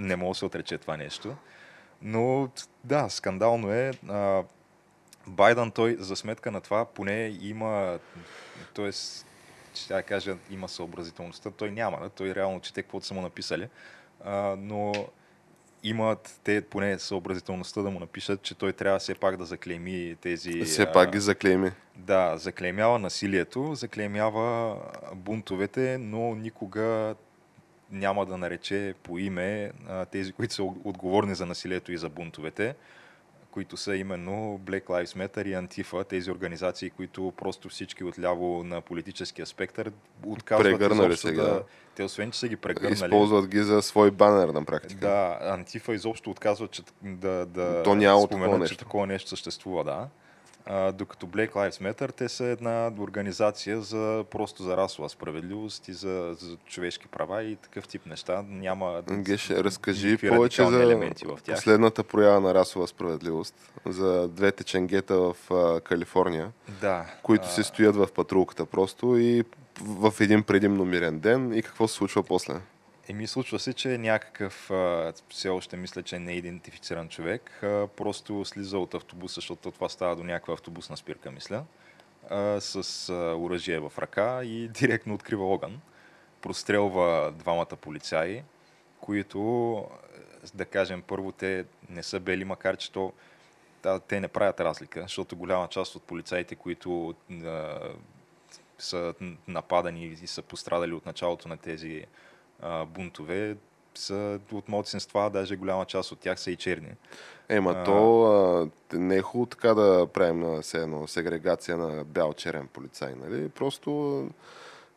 [0.00, 1.36] Не мога да се отрече това нещо.
[2.02, 2.48] Но
[2.84, 3.90] да, скандално е.
[4.08, 4.42] А,
[5.26, 7.98] Байден той за сметка на това поне има,
[8.74, 8.92] т.е.
[9.74, 11.50] ще я кажа, има съобразителността.
[11.50, 12.08] Той няма, да?
[12.08, 13.68] той реално чете каквото са му написали.
[14.24, 14.92] А, но
[15.82, 20.62] имат те поне съобразителността да му напишат, че той трябва все пак да заклейми тези...
[20.62, 21.70] Все пак ги заклейми.
[21.96, 24.76] да, заклеймява насилието, заклеймява
[25.14, 27.14] бунтовете, но никога
[27.90, 32.74] няма да нарече по име а, тези, които са отговорни за насилието и за бунтовете,
[33.50, 38.80] които са именно Black Lives Matter и Антифа, тези организации, които просто всички отляво на
[38.80, 39.92] политическия спектър
[40.26, 41.42] отказват Прегърнали изобщо сега.
[41.42, 41.62] да...
[41.94, 45.00] Те освен, че са ги прегърнали, Използват ги за свой банер на практика.
[45.00, 50.08] да, Антифа изобщо отказва, че да, да То няма споменат, че такова нещо съществува, да.
[50.68, 55.92] А, докато Black Lives Matter, те са една организация за просто за расова справедливост и
[55.92, 58.44] за, за човешки права и такъв тип неща.
[58.48, 61.00] Няма Геше, разкажи повече за
[61.46, 63.54] последната проява на расова справедливост,
[63.86, 67.06] за двете ченгета в а, Калифорния, Да.
[67.22, 69.44] които а, се стоят в патрулката просто и
[69.80, 72.54] в един предимно мирен ден и какво се случва после.
[73.08, 74.70] Еми, случва се, че някакъв,
[75.28, 77.58] все още мисля, че не е идентифициран човек,
[77.96, 81.64] просто слиза от автобуса, защото това става до някаква автобусна спирка, мисля,
[82.60, 85.80] с оръжие в ръка и директно открива огън.
[86.40, 88.42] Прострелва двамата полицаи,
[89.00, 89.84] които,
[90.54, 93.12] да кажем, първо те не са бели, макар че то,
[93.82, 97.14] да, те не правят разлика, защото голяма част от полицаите, които
[98.78, 99.14] са
[99.48, 102.06] нападани и са пострадали от началото на тези
[102.62, 103.56] а, бунтове
[103.94, 106.88] са от младсинства, даже голяма част от тях са и черни.
[107.48, 107.84] Ема А.
[107.84, 108.24] то
[108.92, 113.48] а, не е хубаво така да правим все едно сегрегация на бял-черен полицай, нали?
[113.48, 114.18] Просто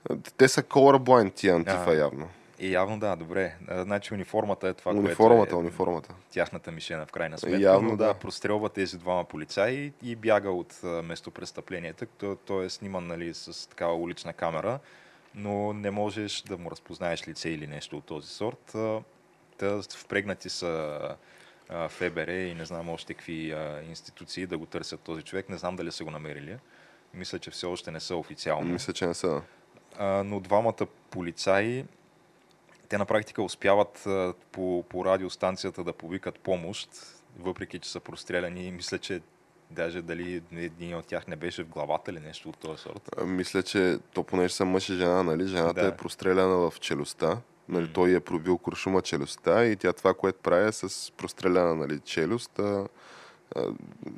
[0.09, 1.93] а, те са colorblind тия антифа Да.
[1.97, 2.29] явно.
[2.61, 3.55] И явно да, добре.
[3.67, 6.13] А, Значи униформата е това, униформата, което е униформата.
[6.31, 7.61] тяхната мишена в крайна сметка.
[7.61, 8.13] Явно но да, да.
[8.13, 12.05] прострелва тези двама полицаи и бяга от а, местопрестъплението.
[12.17, 14.79] То, той е сниман нали, с такава улична камера,
[15.35, 18.75] но не можеш да му разпознаеш лице или нещо от този сорт.
[19.57, 20.99] Та впрегнати са
[21.89, 23.55] ФБР и не знам още какви
[23.89, 25.49] институции да го търсят този човек.
[25.49, 26.57] Не знам дали са го намерили.
[27.13, 28.71] Мисля, че все още не са официално.
[28.71, 29.41] Мисля, че не са.
[29.99, 31.85] Но двамата полицаи,
[32.89, 34.07] те на практика успяват
[34.51, 36.89] по, по радиостанцията да повикат помощ,
[37.39, 38.71] въпреки че са простреляни.
[38.71, 39.21] Мисля, че
[39.71, 43.09] Даже дали един от тях не беше в главата или нещо от този сорт.
[43.17, 45.87] А, Мисля, че то понеже са мъж и жена, нали, жената Да.
[45.87, 47.37] е простреляна в челюстта.
[47.69, 51.99] Нали, той е пробил куршума челюстта и тя това, което прави е с простреляна нали,
[51.99, 52.59] челюст.
[52.59, 52.87] А,
[53.55, 53.61] а,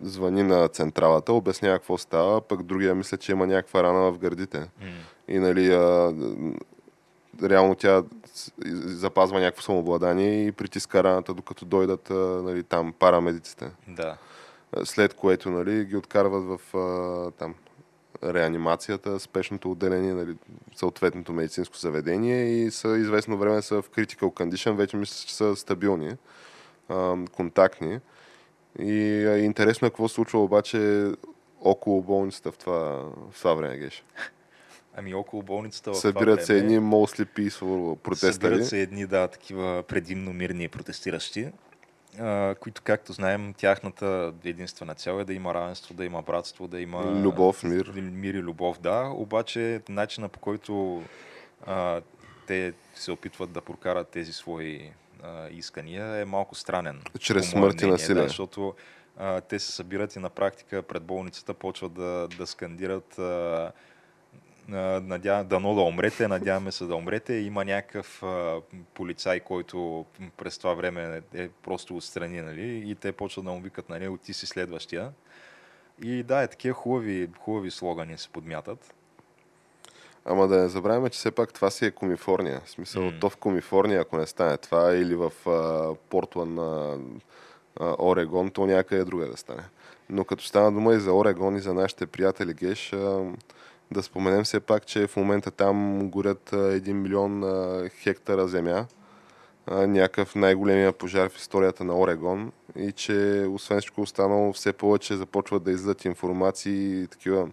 [0.02, 4.60] звъни на централата, обяснява какво става, пък другия мисля, че има някаква рана в гърдите.
[4.60, 4.68] М.
[5.28, 6.14] И нали, а,
[7.44, 8.04] реално тя
[8.86, 12.10] запазва някакво самообладание и притиска раната, докато дойдат
[12.44, 13.72] нали, там парамедиците.
[13.88, 14.18] Да.
[14.84, 17.56] След което нали, ги откарват в а, там,
[18.24, 20.36] реанимацията, спешното отделение, нали,
[20.76, 25.56] съответното медицинско заведение и са известно време са в critical condition, вече мисля, че са
[25.56, 26.16] стабилни,
[26.90, 28.00] а, контактни.
[28.80, 31.12] И а, интересно е какво се случва обаче
[31.62, 32.80] около болницата в това,
[33.32, 34.04] в това време, Геш.
[34.96, 38.34] Ами около болницата в Събират това се време, едни mostly peaceful протестари.
[38.34, 41.52] Събират се едни, да, такива предимно мирни протестиращи,
[42.60, 47.22] които, както знаем, тяхната единствена цел е да има равенство, да има братство, да има...
[47.24, 47.92] Любов, мир.
[47.96, 49.12] Мир и любов, да.
[49.16, 51.04] Обаче начина по който
[51.66, 52.02] а,
[52.48, 54.92] те се опитват да прокарат тези свои
[55.24, 57.02] а, искания е малко странен.
[57.20, 58.22] Чрез смърт и насилие.
[58.22, 58.76] Да, защото
[59.18, 63.72] а, те се събират и на практика пред болницата почват да, да скандират а,
[64.68, 65.44] надя...
[65.44, 67.34] дано да умрете, надяваме се да умрете.
[67.34, 68.62] Има някакъв а,
[68.94, 70.06] полицай, който
[70.38, 72.92] през това време е просто отстрани, нали?
[72.92, 75.12] И те почват да му викат, нали, «О, ти си следващия.
[76.04, 78.94] И да, е такива хубави, хубави слогани се подмятат.
[80.26, 82.62] Ама да не забравяме, че все пак това си е Комифорния.
[82.66, 83.12] В смисъл, М.
[83.22, 86.98] то в Комифорния, ако не стане това, или в а, Портланд на
[87.80, 89.64] а, Орегон, то някъде друга да стане.
[90.10, 93.24] Но като стана дума и за Орегон, и за нашите приятели Геш, а,
[93.92, 97.44] да споменем все пак, че в момента там горят а, 1 милион
[97.90, 98.86] хектара земя.
[99.72, 105.64] Някакъв най-големия пожар в историята на Орегон и че освен всичко останало все повече започват
[105.64, 107.48] да излизат информации и такива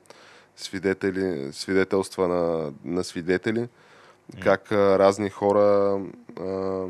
[0.57, 3.69] свидетели, свидетелства на, на свидетели,
[4.43, 6.01] как а, разни хора,
[6.41, 6.87] а,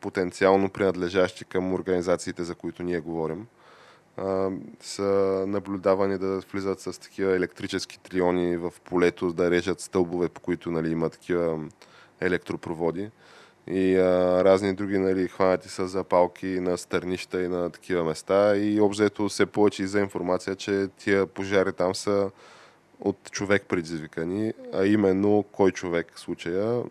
[0.00, 3.46] потенциално принадлежащи към организациите, за които ние говорим,
[4.80, 10.70] са наблюдавани да влизат с такива електрически триони в полето, да режат стълбове, по които
[10.70, 11.58] нали, има такива
[12.20, 13.10] електропроводи.
[13.66, 18.56] И а, разни други нали, хванати са запалки на стърнища и на такива места.
[18.56, 22.30] И обзето се повече и за информация, че тия пожари там са
[23.00, 26.82] от човек предизвикани, а именно кой човек в случая,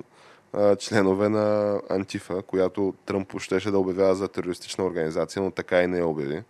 [0.80, 5.98] членове на Антифа, която Тръмп щеше да обявява за терористична организация, но така и не
[5.98, 6.44] я обяви.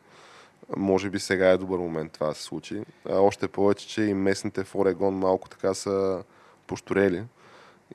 [0.75, 2.81] Може би сега е добър момент това да се случи.
[3.09, 6.23] Още повече, че и местните в Орегон малко така са
[6.67, 7.23] пошторели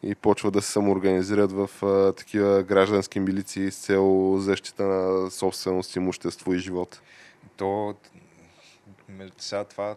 [0.02, 5.96] и почват да се самоорганизират в а, такива граждански милиции с цел защита на собственост,
[5.96, 7.00] имущество и живот.
[7.56, 7.94] То,
[9.38, 9.96] сега това,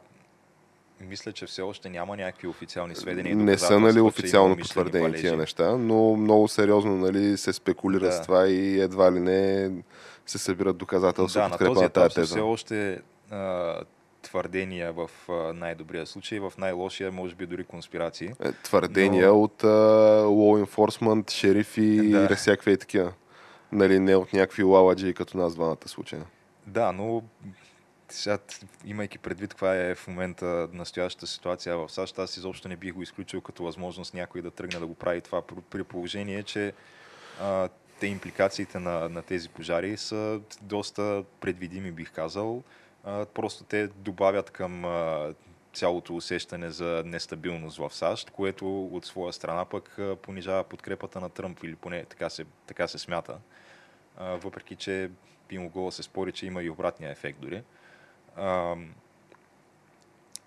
[1.01, 3.35] мисля, че все още няма някакви официални сведения.
[3.35, 8.11] Не са нали, официално потвърдени тия неща, но много сериозно нали, се спекулира Да.
[8.11, 9.71] с това и едва ли не
[10.25, 13.75] се събират доказателства Да, на този етап са все още а,
[14.21, 15.09] твърдения в
[15.53, 18.29] най-добрия случай, в най-лошия може би дори конспирации.
[18.43, 19.67] Е, Твърдения Но- от а,
[20.23, 22.27] law enforcement, шерифи Да.
[22.31, 23.13] и всякакви такива.
[23.71, 26.21] Нали, не от някакви лаладжи като нас двамата случая.
[26.67, 27.21] Да, но
[28.09, 28.37] сега,
[28.85, 33.01] имайки предвид каква е в момента настоящата ситуация в САЩ, аз изобщо не бих го
[33.01, 36.73] изключил като възможност някой да тръгне да го прави това при- положение, че
[37.41, 42.63] а, те импликациите на, на тези пожари са доста предвидими, бих казал.
[43.03, 45.33] А, просто те добавят към а,
[45.73, 51.29] цялото усещане за нестабилност в САЩ, което от своя страна пък а, понижава подкрепата на
[51.29, 53.37] Тръмп или поне така се, така се смята.
[54.17, 55.09] А, въпреки, че
[55.49, 57.63] би могло да се спори, че има и обратния ефект дори.
[58.37, 58.75] А,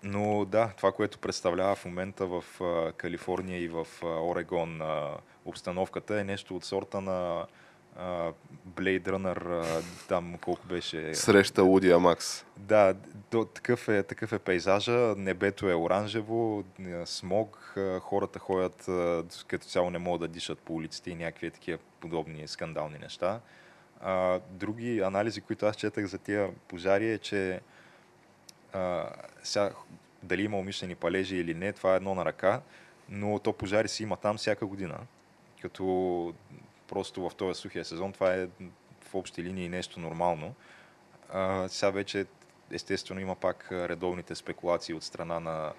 [0.03, 5.09] но да, това, което представлява в момента в а, Калифорния и в а, Орегон а,
[5.45, 7.45] обстановката е нещо от сорта на
[7.97, 8.31] а,
[8.69, 11.15] Blade Runner, а, там колко беше...
[11.15, 12.45] Среща Лудия Макс.
[12.57, 12.95] Да,
[13.31, 19.23] до, такъв, е, такъв е пейзажа, небето е оранжево, а, смог, а, хората ходят, а,
[19.47, 23.39] като цяло не могат да дишат по улиците и някакви такива подобни скандални неща.
[24.01, 27.59] А, други анализи, които аз четах за тия пожари е, че
[28.73, 29.09] а,
[29.43, 29.71] сега,
[30.23, 32.61] дали има умишлени палежи или не, това е едно на ръка,
[33.09, 34.97] но то пожари си има там всяка година.
[35.61, 36.33] Като
[36.87, 38.47] просто в този сухия сезон това е
[39.01, 40.53] в общи линии нещо нормално.
[41.33, 42.25] А, сега вече
[42.71, 45.73] естествено има пак редовните спекулации от страна на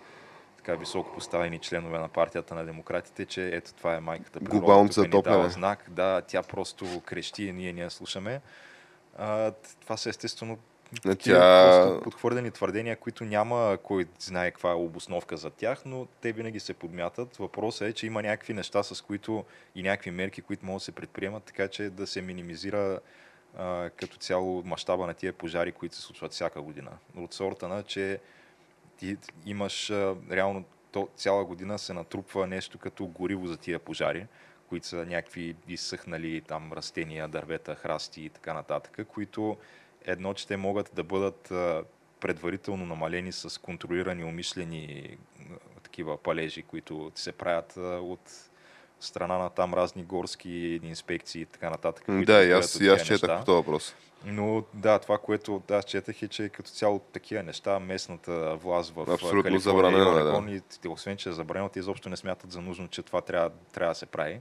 [0.57, 4.95] така високо поставени членове на партията на демократите, че ето това е майката природа, Глобалното
[4.95, 5.51] тук ни дава затопляне.
[5.51, 8.41] знак, да, тя просто крещи и ние не я слушаме.
[9.19, 10.59] А, това са естествено
[10.93, 16.07] Не, такива тя- просто подхвърлени твърдения, които няма кой знае каква обосновка за тях, но
[16.21, 17.37] те винаги се подмятат.
[17.37, 20.93] Въпросът е, че има някакви неща, с които и някакви мерки, които могат да се
[20.93, 23.01] предприемат, така че да се минимизира
[23.59, 26.91] а, като цяло мащаба на тия пожари, които се случват всяка година.
[27.17, 28.21] От сорта на, че
[28.99, 29.17] ти
[29.47, 34.27] имаш а, реално то, цяла година се натрупва нещо като гориво за тия пожари,
[34.69, 39.57] които са някакви изсъхнали там растения, дървета, храсти и така нататък, които
[40.05, 41.53] едно, че те могат да бъдат
[42.21, 45.17] предварително намалени с контролирани, умишлени
[45.83, 48.21] такива палежи, които се правят от
[49.01, 52.25] страна на там разни горски инспекции и така нататък.
[52.25, 53.95] Да, и аз, и аз четах по този въпрос.
[54.25, 59.01] Но да, това, което аз четах е, че като цяло такива неща, местната власт в
[59.01, 60.31] Абсолютно Калифорния забранено и е, да.
[60.31, 60.49] Орегон,
[60.85, 63.91] и освен, че е забранено, те изобщо не смятат за нужно, че това трябва, трябва
[63.91, 64.41] да се прави.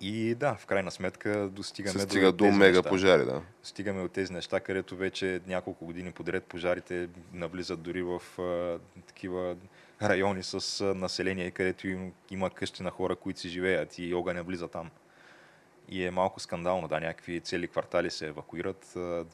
[0.00, 2.88] И да, в крайна сметка достигаме Се стига до тези мега неща.
[2.88, 3.42] пожари, да.
[3.62, 9.56] Стигаме от тези неща, където вече няколко години подред пожарите навлизат дори в а, такива
[10.02, 14.42] райони с а, население, където им, има къщи на хора, които си живеят и огъня
[14.42, 14.90] влиза там.
[15.88, 18.96] И е малко скандално, да, някакви цели квартали се евакуират.
[18.96, 19.24] а,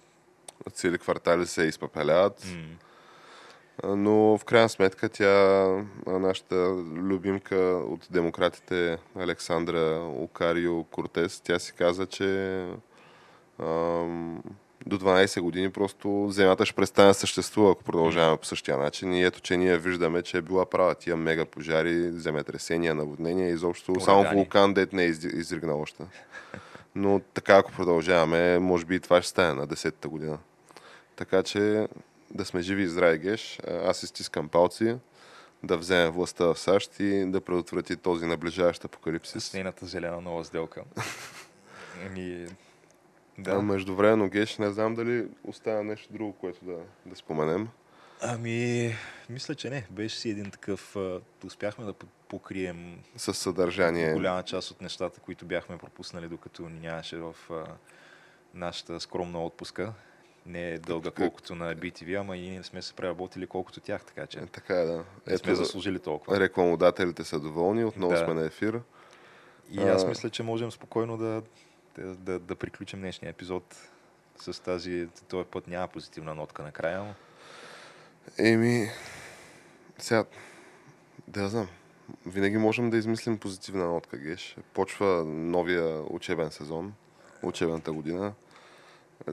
[0.73, 2.45] Цели квартали се изпепеляват.
[2.47, 2.94] м, А,
[3.85, 5.67] Но в крайна сметка тя,
[6.07, 6.57] нашата
[6.97, 7.57] любимка
[7.89, 9.81] от демократите Александра
[10.17, 12.61] Окарио Кортес, тя си каза, че
[13.61, 14.43] ам,
[14.87, 19.15] до 12 години просто земята ще престане да съществува, ако продължаваме по същия начин.
[19.15, 20.95] И ето, че ние виждаме, че е била права.
[20.95, 24.37] Тия мега пожари, земетресения, наводнения, изобщо само Урагани.
[24.41, 26.03] вулкан дет не е из- изригнал още.
[26.95, 30.39] Но така, ако продължаваме, може би и това ще стане на 10-та година.
[31.17, 31.89] Така че
[32.35, 33.59] да сме живи и здрави, Геш.
[33.61, 34.97] А, Аз изтискам палци
[35.63, 39.45] да вземе властта в САЩ и да предотврати този наближаващ апокалипсис.
[39.45, 40.83] с нейната зелена нова сделка.
[42.07, 42.47] Еми,
[43.39, 43.51] Да.
[43.51, 43.63] да.
[43.63, 46.77] Междувременно, Геш, не знам дали остава нещо друго, което да,
[47.07, 47.69] да споменем.
[48.23, 48.95] Ами,
[49.31, 49.87] мисля, че не.
[49.91, 50.97] Беше си един такъв...
[50.97, 54.13] а, Успяхме да по- покрием С съдържание.
[54.13, 57.65] голяма част от нещата, които бяхме пропуснали, докато нямаше в а,
[58.55, 59.93] нашата скромна отпуска.
[60.47, 64.05] Не е дълга колкото на BTV, ама и ние не сме се преработили колкото тях,
[64.05, 65.05] така че Е, така е, да.
[65.27, 66.41] не сме заслужили толкова.
[66.41, 68.19] рекламодателите са доволни, отново Да.
[68.25, 68.81] сме на ефир.
[69.71, 71.43] И аз мисля, че можем спокойно да,
[71.99, 73.77] да, да, да приключим днешния епизод
[74.41, 75.09] с тази...
[75.29, 77.15] Този път няма позитивна нотка накрая, но
[78.39, 78.89] Еми,
[79.99, 80.25] сега,
[81.29, 81.69] да знам.
[82.27, 84.57] Винаги можем да измислим позитивна нотка, Геш.
[84.75, 86.95] Почва новия учебен сезон,
[87.43, 88.33] учебната година.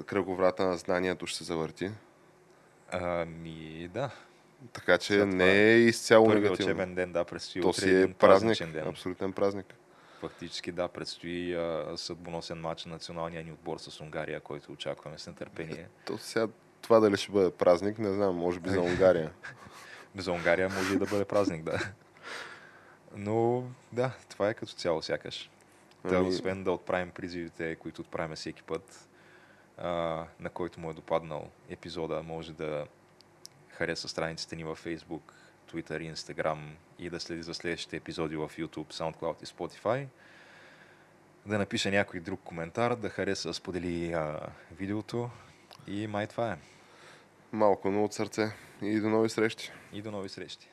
[0.05, 1.91] Кръговрата на знанието ще се завърти.
[2.91, 4.09] Ами, да.
[4.73, 6.65] Така че След това не е изцяло Първи негативно.
[6.71, 8.87] учебен ден, да, предстои То си е празник, ден.
[8.87, 9.65] абсолютен празник.
[10.19, 15.27] Фактически да, предстои а, съдбоносен матч на националния ни отбор с Унгария, който очакваме с
[15.27, 15.87] нетърпение.
[16.05, 16.47] То сега
[16.81, 19.31] това дали ще бъде празник, не знам, може би за Унгария.
[20.17, 21.79] За Унгария може и да бъде празник, да.
[23.15, 25.49] Но да, това е като цяло сякаш.
[26.05, 29.09] Да, Ами- освен да отправим призивите, които отправяме всеки път,
[29.77, 29.89] а,
[30.39, 32.85] на който му е допаднал епизода, може да
[33.69, 35.21] хареса страниците ни във Facebook,
[35.71, 36.59] Twitter Instagram
[36.99, 40.07] и да следи за следващите епизоди в YouTube, SoundCloud и Spotify.
[41.45, 44.39] Да напише някой друг коментар, да хареса, сподели а,
[44.71, 45.29] видеото
[45.87, 46.57] и май това е.
[47.51, 48.51] Малко, но от сърце.
[48.81, 49.71] И до нови срещи.
[49.93, 50.69] И до нови срещи.